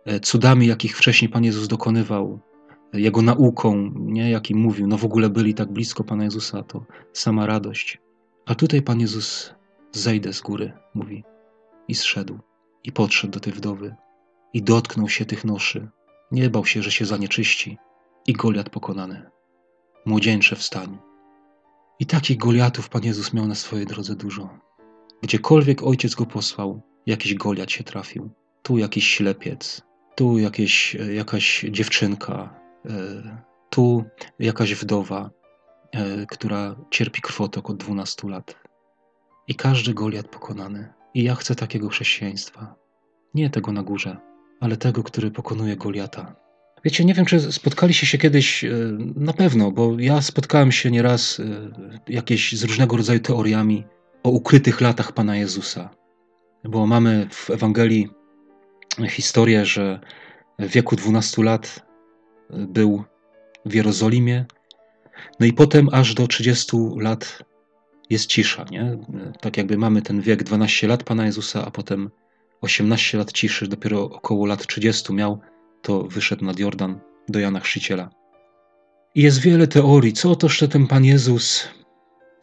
E, 0.05 0.21
cudami, 0.21 0.67
jakich 0.67 0.97
wcześniej 0.97 1.29
Pan 1.29 1.45
Jezus 1.45 1.69
dokonywał, 1.69 2.41
Jego 2.93 3.23
nauką, 3.23 3.93
nie, 3.97 4.31
jakim 4.31 4.59
mówił, 4.59 4.87
no 4.87 4.99
w 4.99 5.05
ogóle 5.05 5.31
byli 5.31 5.55
tak 5.55 5.73
blisko 5.73 6.05
Pana 6.05 6.25
Jezusa, 6.25 6.63
to 6.63 6.85
sama 7.13 7.47
radość. 7.47 7.99
A 8.47 8.55
tutaj 8.55 8.83
Pan 8.83 9.01
Jezus 9.01 9.55
zejdę 9.93 10.33
z 10.33 10.41
góry, 10.41 10.73
mówi, 10.95 11.25
i 11.89 11.95
zszedł, 11.95 12.39
i 12.85 12.93
podszedł 12.93 13.33
do 13.33 13.41
tej 13.41 13.53
wdowy, 13.53 13.95
i 14.53 14.63
dotknął 14.63 15.09
się 15.09 15.25
tych 15.25 15.45
noszy. 15.45 15.89
Nie 16.33 16.51
bał 16.51 16.67
się, 16.67 16.83
że 16.83 16.91
się 16.91 17.05
zanieczyści, 17.05 17.79
i 18.27 18.33
Goliat 18.33 18.71
pokonany. 18.71 19.31
Młodzieńcze 20.07 20.57
wstań. 20.57 20.99
I 21.99 22.07
takich 22.07 22.37
Goliatów 22.37 22.89
Pan 22.89 23.05
Jezus 23.05 23.33
miał 23.33 23.47
na 23.47 23.55
swojej 23.55 23.87
drodze 23.87 24.17
dużo. 24.17 24.49
Gdziekolwiek 25.23 25.83
ojciec 25.83 26.15
go 26.15 26.27
posłał, 26.27 26.83
jakiś 27.07 27.35
Goliat 27.35 27.71
się 27.71 27.85
trafił. 27.85 28.31
Tu 28.63 28.79
jakiś 28.79 29.07
ślepiec, 29.09 29.83
tu 30.17 30.39
jakieś, 30.39 30.95
jakaś 30.95 31.67
dziewczynka, 31.71 32.62
tu 33.71 34.05
jakaś 34.39 34.75
wdowa, 34.75 35.31
e, 35.93 36.27
która 36.27 36.77
cierpi 36.91 37.21
krwotok 37.21 37.71
od 37.71 37.77
12 37.77 38.29
lat. 38.29 38.57
I 39.49 39.55
każdy 39.55 39.95
Goliat 39.95 40.29
pokonany. 40.29 40.93
I 41.15 41.23
ja 41.23 41.35
chcę 41.35 41.55
takiego 41.55 41.89
chrześcijaństwa. 41.89 42.75
Nie 43.35 43.51
tego 43.51 43.73
na 43.73 43.83
górze, 43.83 44.17
ale 44.61 44.77
tego, 44.77 45.03
który 45.03 45.31
pokonuje 45.31 45.77
Goliata. 45.77 46.35
Wiecie, 46.85 47.05
nie 47.05 47.15
wiem, 47.15 47.25
czy 47.25 47.53
spotkaliście 47.53 48.07
się 48.07 48.19
kiedyś, 48.19 48.65
e, 48.65 48.71
na 49.17 49.33
pewno, 49.33 49.71
bo 49.71 49.97
ja 49.99 50.23
spotkałem 50.23 50.73
się 50.73 50.91
nieraz 50.91 51.41
jakieś 52.09 52.53
z 52.53 52.65
różnego 52.65 52.97
rodzaju 52.97 53.21
teoriami 53.21 53.85
o 54.23 54.31
ukrytych 54.31 54.81
latach 54.81 55.13
Pana 55.13 55.37
Jezusa. 55.37 55.91
Bo 56.65 56.87
mamy 56.87 57.29
w 57.31 57.51
Ewangelii 57.51 58.09
historię, 59.09 59.67
że 59.67 60.01
w 60.59 60.67
wieku 60.67 60.97
12 60.97 61.43
lat 61.43 61.92
był 62.53 63.05
w 63.65 63.75
Jerozolimie, 63.75 64.45
no 65.41 65.47
i 65.47 65.53
potem 65.53 65.89
aż 65.93 66.15
do 66.15 66.27
30 66.27 66.77
lat 66.97 67.43
jest 68.11 68.27
cisza, 68.27 68.65
nie? 68.71 68.99
Tak 69.41 69.57
jakby 69.57 69.79
mamy 69.79 70.03
ten 70.03 70.21
wiek 70.21 70.43
12 70.43 70.89
lat 70.89 71.05
Pana 71.05 71.27
Jezusa, 71.27 71.65
a 71.67 71.71
potem 71.71 72.11
18 72.61 73.19
lat 73.19 73.33
ciszy, 73.33 73.69
dopiero 73.69 74.05
około 74.05 74.47
lat 74.47 74.67
30 74.67 75.13
miał, 75.13 75.41
to 75.83 76.03
wyszedł 76.03 76.45
nad 76.45 76.59
Jordan 76.59 77.01
do 77.29 77.39
Jana 77.39 77.61
Chrzciciela. 77.61 78.11
I 79.15 79.23
jest 79.23 79.41
wiele 79.41 79.67
teorii, 79.67 80.13
co 80.13 80.37
to 80.37 80.49
ten 80.71 80.87
Pan 80.87 81.05
Jezus 81.05 81.69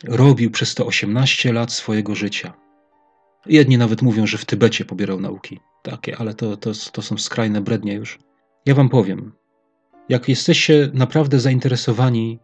robił 0.03 0.51
przez 0.51 0.75
te 0.75 0.85
18 0.85 1.53
lat 1.53 1.71
swojego 1.71 2.15
życia. 2.15 2.53
Jedni 3.45 3.77
nawet 3.77 4.01
mówią, 4.01 4.27
że 4.27 4.37
w 4.37 4.45
Tybecie 4.45 4.85
pobierał 4.85 5.19
nauki 5.19 5.59
takie, 5.83 6.17
ale 6.17 6.33
to, 6.33 6.57
to, 6.57 6.71
to 6.91 7.01
są 7.01 7.17
skrajne 7.17 7.61
brednie 7.61 7.93
już. 7.93 8.19
Ja 8.65 8.75
wam 8.75 8.89
powiem, 8.89 9.31
jak 10.09 10.29
jesteście 10.29 10.89
naprawdę 10.93 11.39
zainteresowani, 11.39 12.39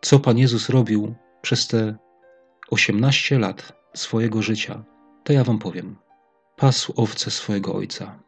co 0.00 0.18
Pan 0.18 0.38
Jezus 0.38 0.68
robił 0.68 1.14
przez 1.42 1.66
te 1.66 1.96
18 2.70 3.38
lat 3.38 3.72
swojego 3.94 4.42
życia, 4.42 4.84
to 5.24 5.32
ja 5.32 5.44
wam 5.44 5.58
powiem. 5.58 5.96
Pasł 6.56 6.92
owce 6.96 7.30
swojego 7.30 7.74
ojca. 7.74 8.22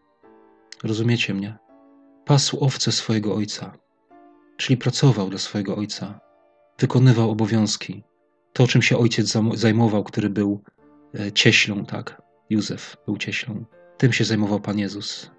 Rozumiecie 0.85 1.35
mnie? 1.35 1.59
Pasł 2.25 2.65
owce 2.65 2.93
swojego 2.93 3.35
ojca, 3.35 3.73
czyli 4.57 4.77
pracował 4.77 5.31
dla 5.31 5.39
swojego 5.39 5.77
ojca, 5.77 6.21
wykonywał 6.79 7.31
obowiązki, 7.31 8.05
to 8.53 8.67
czym 8.67 8.83
się 8.83 8.99
ojciec 8.99 9.37
zajmował, 9.55 10.05
który 10.05 10.31
był 10.31 10.63
e, 11.15 11.33
cieślą, 11.33 11.85
tak? 11.85 12.23
Józef 12.51 12.97
był 13.07 13.17
cieślą. 13.17 13.65
Tym 13.97 14.13
się 14.13 14.25
zajmował 14.25 14.61
Pan 14.61 14.79
Jezus. 14.79 15.31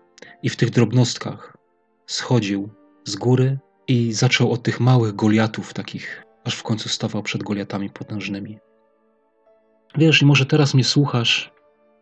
I 0.44 0.50
w 0.50 0.56
tych 0.56 0.70
drobnostkach 0.70 1.58
schodził 2.06 2.70
z 3.10 3.16
góry 3.16 3.60
i 3.88 4.14
zaczął 4.14 4.52
od 4.52 4.64
tych 4.64 4.80
małych 4.80 5.16
Goliatów, 5.16 5.74
takich, 5.74 6.24
aż 6.44 6.56
w 6.56 6.64
końcu 6.64 6.90
stawał 6.90 7.24
przed 7.24 7.44
Goliatami 7.44 7.90
potężnymi. 7.90 8.58
Wiesz, 9.98 10.22
może 10.22 10.46
teraz 10.46 10.74
mnie 10.74 10.84
słuchasz 10.84 11.52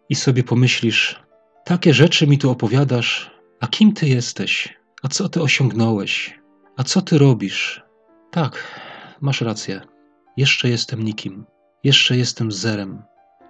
i 0.10 0.15
sobie 0.15 0.43
pomyślisz, 0.43 1.24
takie 1.65 1.93
rzeczy 1.93 2.28
mi 2.28 2.38
tu 2.38 2.52
opowiadasz, 2.52 3.32
a 3.60 3.67
kim 3.67 3.93
ty 3.93 4.08
jesteś? 4.08 4.78
A 5.04 5.08
co 5.08 5.30
ty 5.30 5.41
osiągnąłeś? 5.41 6.39
A 6.78 6.84
co 6.84 7.02
ty 7.02 7.17
robisz? 7.17 7.84
Tak, 8.32 8.82
masz 9.22 9.41
rację. 9.41 9.82
Jeszcze 10.38 10.70
jestem 10.70 11.04
nikim, 11.04 11.46
jeszcze 11.84 12.17
jestem 12.17 12.52
zerem, 12.52 13.04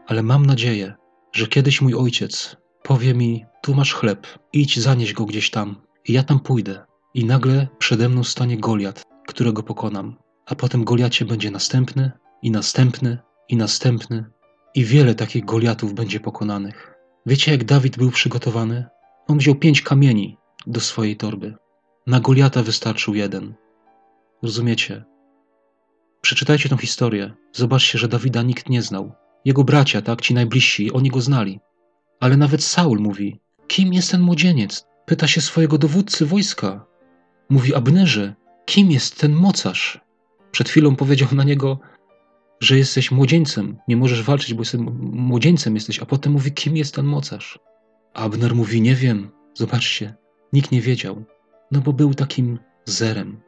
ale 0.08 0.24
mam 0.24 0.46
nadzieję, 0.46 0.94
że 1.34 1.48
kiedyś 1.48 1.82
mój 1.82 1.94
ojciec 1.96 2.58
powie 2.84 3.14
mi: 3.14 3.46
Tu 3.62 3.76
masz 3.76 3.94
chleb, 3.94 4.28
idź 4.54 4.80
zanieś 4.80 5.14
go 5.14 5.26
gdzieś 5.26 5.50
tam. 5.50 5.82
I 6.08 6.14
ja 6.14 6.24
tam 6.24 6.40
pójdę. 6.40 6.86
I 7.18 7.26
nagle 7.26 7.68
przede 7.80 8.10
mną 8.10 8.24
stanie 8.24 8.58
Goliat, 8.58 9.04
którego 9.28 9.64
pokonam. 9.64 10.16
A 10.46 10.56
potem 10.56 10.84
Goliacie 10.84 11.26
będzie 11.26 11.52
następny, 11.52 12.12
i 12.42 12.52
następny, 12.52 13.18
i 13.50 13.58
następny. 13.58 14.26
I 14.76 14.86
wiele 14.86 15.16
takich 15.16 15.46
Goliatów 15.46 15.94
będzie 15.94 16.20
pokonanych. 16.20 16.94
Wiecie, 17.26 17.52
jak 17.52 17.64
Dawid 17.64 17.98
był 17.98 18.12
przygotowany? 18.12 18.86
On 19.28 19.38
wziął 19.38 19.56
pięć 19.56 19.82
kamieni 19.82 20.38
do 20.68 20.80
swojej 20.80 21.18
torby. 21.18 21.56
Na 22.08 22.20
Goliata 22.20 22.64
wystarczył 22.64 23.16
jeden. 23.16 23.54
Rozumiecie? 24.44 25.04
Przeczytajcie 26.22 26.70
tą 26.70 26.78
historię. 26.78 27.34
Zobaczcie, 27.54 27.98
że 27.98 28.08
Dawida 28.08 28.42
nikt 28.42 28.70
nie 28.70 28.82
znał. 28.82 29.12
Jego 29.46 29.64
bracia, 29.64 30.02
tak, 30.02 30.22
ci 30.22 30.34
najbliżsi, 30.34 30.92
oni 30.92 31.10
go 31.10 31.22
znali. 31.22 31.60
Ale 32.20 32.38
nawet 32.38 32.64
Saul 32.64 33.00
mówi: 33.00 33.40
Kim 33.68 33.94
jest 33.94 34.12
ten 34.12 34.22
młodzieniec? 34.22 34.86
Pyta 35.06 35.28
się 35.28 35.42
swojego 35.42 35.78
dowódcy 35.78 36.26
wojska. 36.26 36.87
Mówi 37.50 37.76
Abnerze: 37.76 38.34
Kim 38.66 38.92
jest 38.92 39.20
ten 39.20 39.34
mocarz? 39.34 40.02
Przed 40.52 40.70
chwilą 40.70 40.96
powiedział 40.96 41.30
na 41.32 41.44
niego, 41.44 41.80
że 42.60 42.78
jesteś 42.78 43.12
młodzieńcem, 43.12 43.78
nie 43.88 43.98
możesz 43.98 44.24
walczyć, 44.24 44.54
bo 44.54 44.62
jestem 44.62 44.82
młodzieńcem 45.12 45.76
jesteś, 45.76 46.00
a 46.00 46.06
potem 46.06 46.34
mówi, 46.34 46.52
kim 46.52 46.78
jest 46.78 46.96
ten 46.96 47.06
mocarz. 47.06 47.60
Abner 48.14 48.56
mówi, 48.56 48.82
nie 48.82 48.96
wiem, 48.96 49.30
zobaczcie, 49.54 50.16
nikt 50.54 50.72
nie 50.72 50.82
wiedział, 50.82 51.24
no 51.72 51.82
bo 51.82 51.94
był 51.94 52.14
takim 52.14 52.60
zerem, 52.86 53.42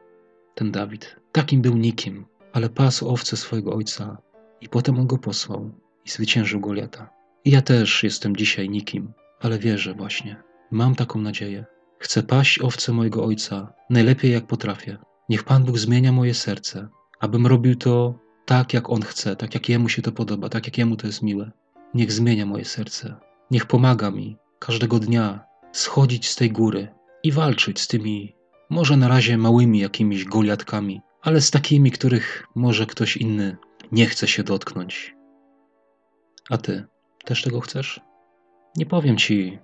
ten 0.56 0.72
Dawid, 0.72 1.16
takim 1.32 1.62
był 1.62 1.78
nikim, 1.78 2.26
ale 2.54 2.70
pasł 2.70 3.10
owce 3.10 3.38
swojego 3.38 3.74
ojca 3.74 4.18
i 4.62 4.70
potem 4.70 5.00
on 5.00 5.08
go 5.08 5.18
posłał 5.18 5.72
i 6.06 6.10
zwyciężył 6.10 6.60
Goliata. 6.60 7.10
I 7.46 7.52
ja 7.52 7.62
też 7.62 8.04
jestem 8.04 8.36
dzisiaj 8.36 8.70
nikim, 8.70 9.14
ale 9.40 9.60
wierzę 9.60 9.94
właśnie. 9.94 10.44
Mam 10.72 10.96
taką 10.96 11.22
nadzieję. 11.22 11.66
Chcę 12.00 12.24
paść 12.24 12.60
owce 12.60 12.92
mojego 12.94 13.26
ojca, 13.26 13.74
najlepiej 13.90 14.32
jak 14.32 14.48
potrafię. 14.48 14.98
Niech 15.30 15.44
Pan 15.44 15.64
Bóg 15.64 15.78
zmienia 15.78 16.12
moje 16.12 16.34
serce, 16.34 16.88
abym 17.20 17.48
robił 17.48 17.76
to 17.76 18.20
tak, 18.46 18.74
jak 18.74 18.90
On 18.90 19.02
chce, 19.02 19.36
tak 19.36 19.54
jak 19.54 19.70
Jemu 19.70 19.90
się 19.90 20.02
to 20.02 20.12
podoba, 20.12 20.50
tak 20.50 20.66
jak 20.66 20.78
Jemu 20.78 20.96
to 20.96 21.08
jest 21.08 21.22
miłe. 21.22 21.52
Niech 21.94 22.12
zmienia 22.12 22.46
moje 22.46 22.66
serce. 22.66 23.16
Niech 23.52 23.66
pomaga 23.66 24.12
mi 24.12 24.38
każdego 24.60 25.00
dnia 25.00 25.46
schodzić 25.72 26.30
z 26.30 26.36
tej 26.36 26.52
góry 26.52 26.88
i 27.24 27.32
walczyć 27.32 27.80
z 27.80 27.88
tymi 27.88 28.36
Może 28.70 28.98
na 28.98 29.08
razie 29.08 29.38
małymi 29.38 29.80
jakimiś 29.80 30.26
goliatkami, 30.26 31.02
ale 31.22 31.42
z 31.42 31.52
takimi, 31.52 31.92
których 31.92 32.48
może 32.56 32.86
ktoś 32.86 33.18
inny 33.18 33.58
nie 33.92 34.06
chce 34.06 34.28
się 34.28 34.44
dotknąć. 34.44 35.16
A 36.50 36.58
ty 36.58 36.86
też 37.26 37.42
tego 37.42 37.60
chcesz? 37.60 38.02
Nie 38.76 38.86
powiem 38.86 39.18
ci, 39.18 39.60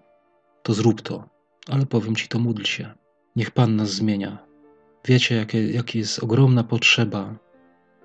to 0.64 0.74
zrób 0.74 1.02
to, 1.02 1.35
ale 1.70 1.86
powiem 1.86 2.16
ci 2.16 2.28
to 2.28 2.40
módl 2.40 2.64
się. 2.64 2.94
Niech 3.36 3.52
Pan 3.52 3.76
nas 3.76 3.90
zmienia. 3.90 4.38
Wiecie, 5.06 5.36
jakie, 5.36 5.72
jak 5.72 5.96
jest 5.96 6.24
ogromna 6.24 6.64
potrzeba, 6.64 7.36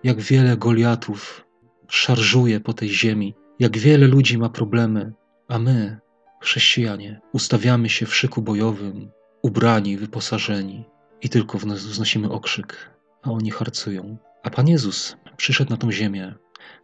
jak 0.05 0.21
wiele 0.21 0.57
Goliatów 0.57 1.47
szarżuje 1.89 2.61
po 2.61 2.73
tej 2.73 2.89
ziemi, 2.89 3.35
jak 3.59 3.79
wiele 3.79 4.07
ludzi 4.07 4.39
ma 4.39 4.49
problemy, 4.49 5.13
a 5.49 5.59
my, 5.59 6.01
chrześcijanie, 6.41 7.21
ustawiamy 7.33 7.89
się 7.89 8.07
w 8.07 8.15
szyku 8.15 8.43
bojowym, 8.43 9.11
ubrani, 9.43 9.97
wyposażeni 9.97 10.85
i 11.21 11.29
tylko 11.29 11.59
wznosimy 11.59 12.31
okrzyk, 12.31 12.91
a 13.23 13.31
oni 13.31 13.51
harcują. 13.51 14.17
A 14.43 14.51
Pan 14.51 14.69
Jezus 14.69 15.17
przyszedł 15.37 15.71
na 15.71 15.77
tą 15.77 15.93
ziemię, 15.93 16.35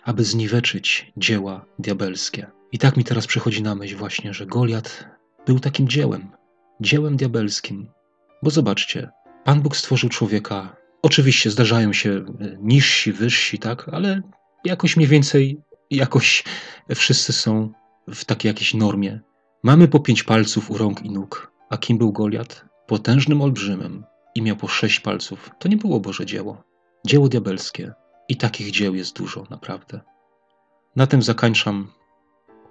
aby 0.05 0.25
zniweczyć 0.25 1.13
dzieła 1.17 1.67
diabelskie. 1.79 2.47
I 2.73 2.79
tak 2.79 2.97
mi 2.97 3.05
teraz 3.05 3.27
przychodzi 3.27 3.63
na 3.63 3.75
myśl 3.75 3.97
właśnie, 3.97 4.35
że 4.35 4.47
Goliat 4.47 5.09
był 5.47 5.61
takim 5.61 5.89
dziełem, 5.89 6.36
dziełem 6.81 7.17
diabelskim. 7.17 7.89
Bo 8.43 8.51
zobaczcie, 8.51 9.11
Pan 9.45 9.61
Bóg 9.61 9.77
stworzył 9.77 10.11
człowieka. 10.11 10.77
Oczywiście 11.03 11.51
zdarzają 11.51 11.93
się 11.93 12.11
e, 12.11 12.25
niżsi, 12.61 13.13
wyżsi, 13.13 13.59
tak, 13.59 13.89
ale 13.89 14.23
jakoś 14.65 14.97
mniej 14.97 15.09
więcej, 15.09 15.61
jakoś 15.91 16.45
wszyscy 16.95 17.33
są 17.33 17.73
w 18.09 18.25
takiej 18.25 18.49
jakiejś 18.49 18.75
normie. 18.75 19.21
Mamy 19.63 19.89
po 19.89 20.01
pięć 20.01 20.23
palców 20.23 20.71
u 20.71 20.79
rąk 20.79 21.03
i 21.03 21.11
nóg. 21.11 21.53
A 21.71 21.79
kim 21.79 21.99
był 21.99 22.13
Goliat? 22.13 22.65
Potężnym 22.87 23.43
olbrzymem 23.43 24.05
i 24.35 24.43
miał 24.43 24.57
po 24.57 24.69
sześć 24.69 25.01
palców. 25.01 25.51
To 25.59 25.69
nie 25.69 25.77
było 25.77 26.01
Boże 26.01 26.27
dzieło. 26.27 26.63
Dzieło 27.07 27.29
diabelskie. 27.29 27.93
I 28.29 28.37
takich 28.37 28.71
dzieł 28.71 28.95
jest 28.95 29.17
dużo, 29.17 29.47
naprawdę. 29.51 30.01
Na 30.97 31.07
tym 31.07 31.23
zakończam. 31.23 31.93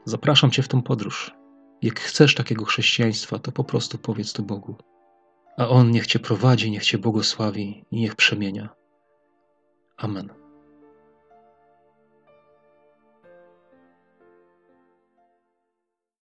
Zapraszam 0.05 0.51
Cię 0.51 0.63
w 0.63 0.67
tą 0.67 0.81
podróż. 0.81 1.31
Jak 1.81 1.99
chcesz 1.99 2.35
takiego 2.35 2.65
chrześcijaństwa, 2.65 3.39
to 3.39 3.51
po 3.51 3.63
prostu 3.63 3.97
powiedz 3.97 4.33
to 4.33 4.43
Bogu. 4.43 4.75
A 5.57 5.69
On 5.69 5.91
niech 5.91 6.07
Cię 6.07 6.19
prowadzi, 6.19 6.71
niech 6.71 6.85
Cię 6.85 6.97
błogosławi 6.97 7.85
i 7.91 8.01
niech 8.01 8.15
przemienia. 8.15 8.69
Amen. 9.97 10.44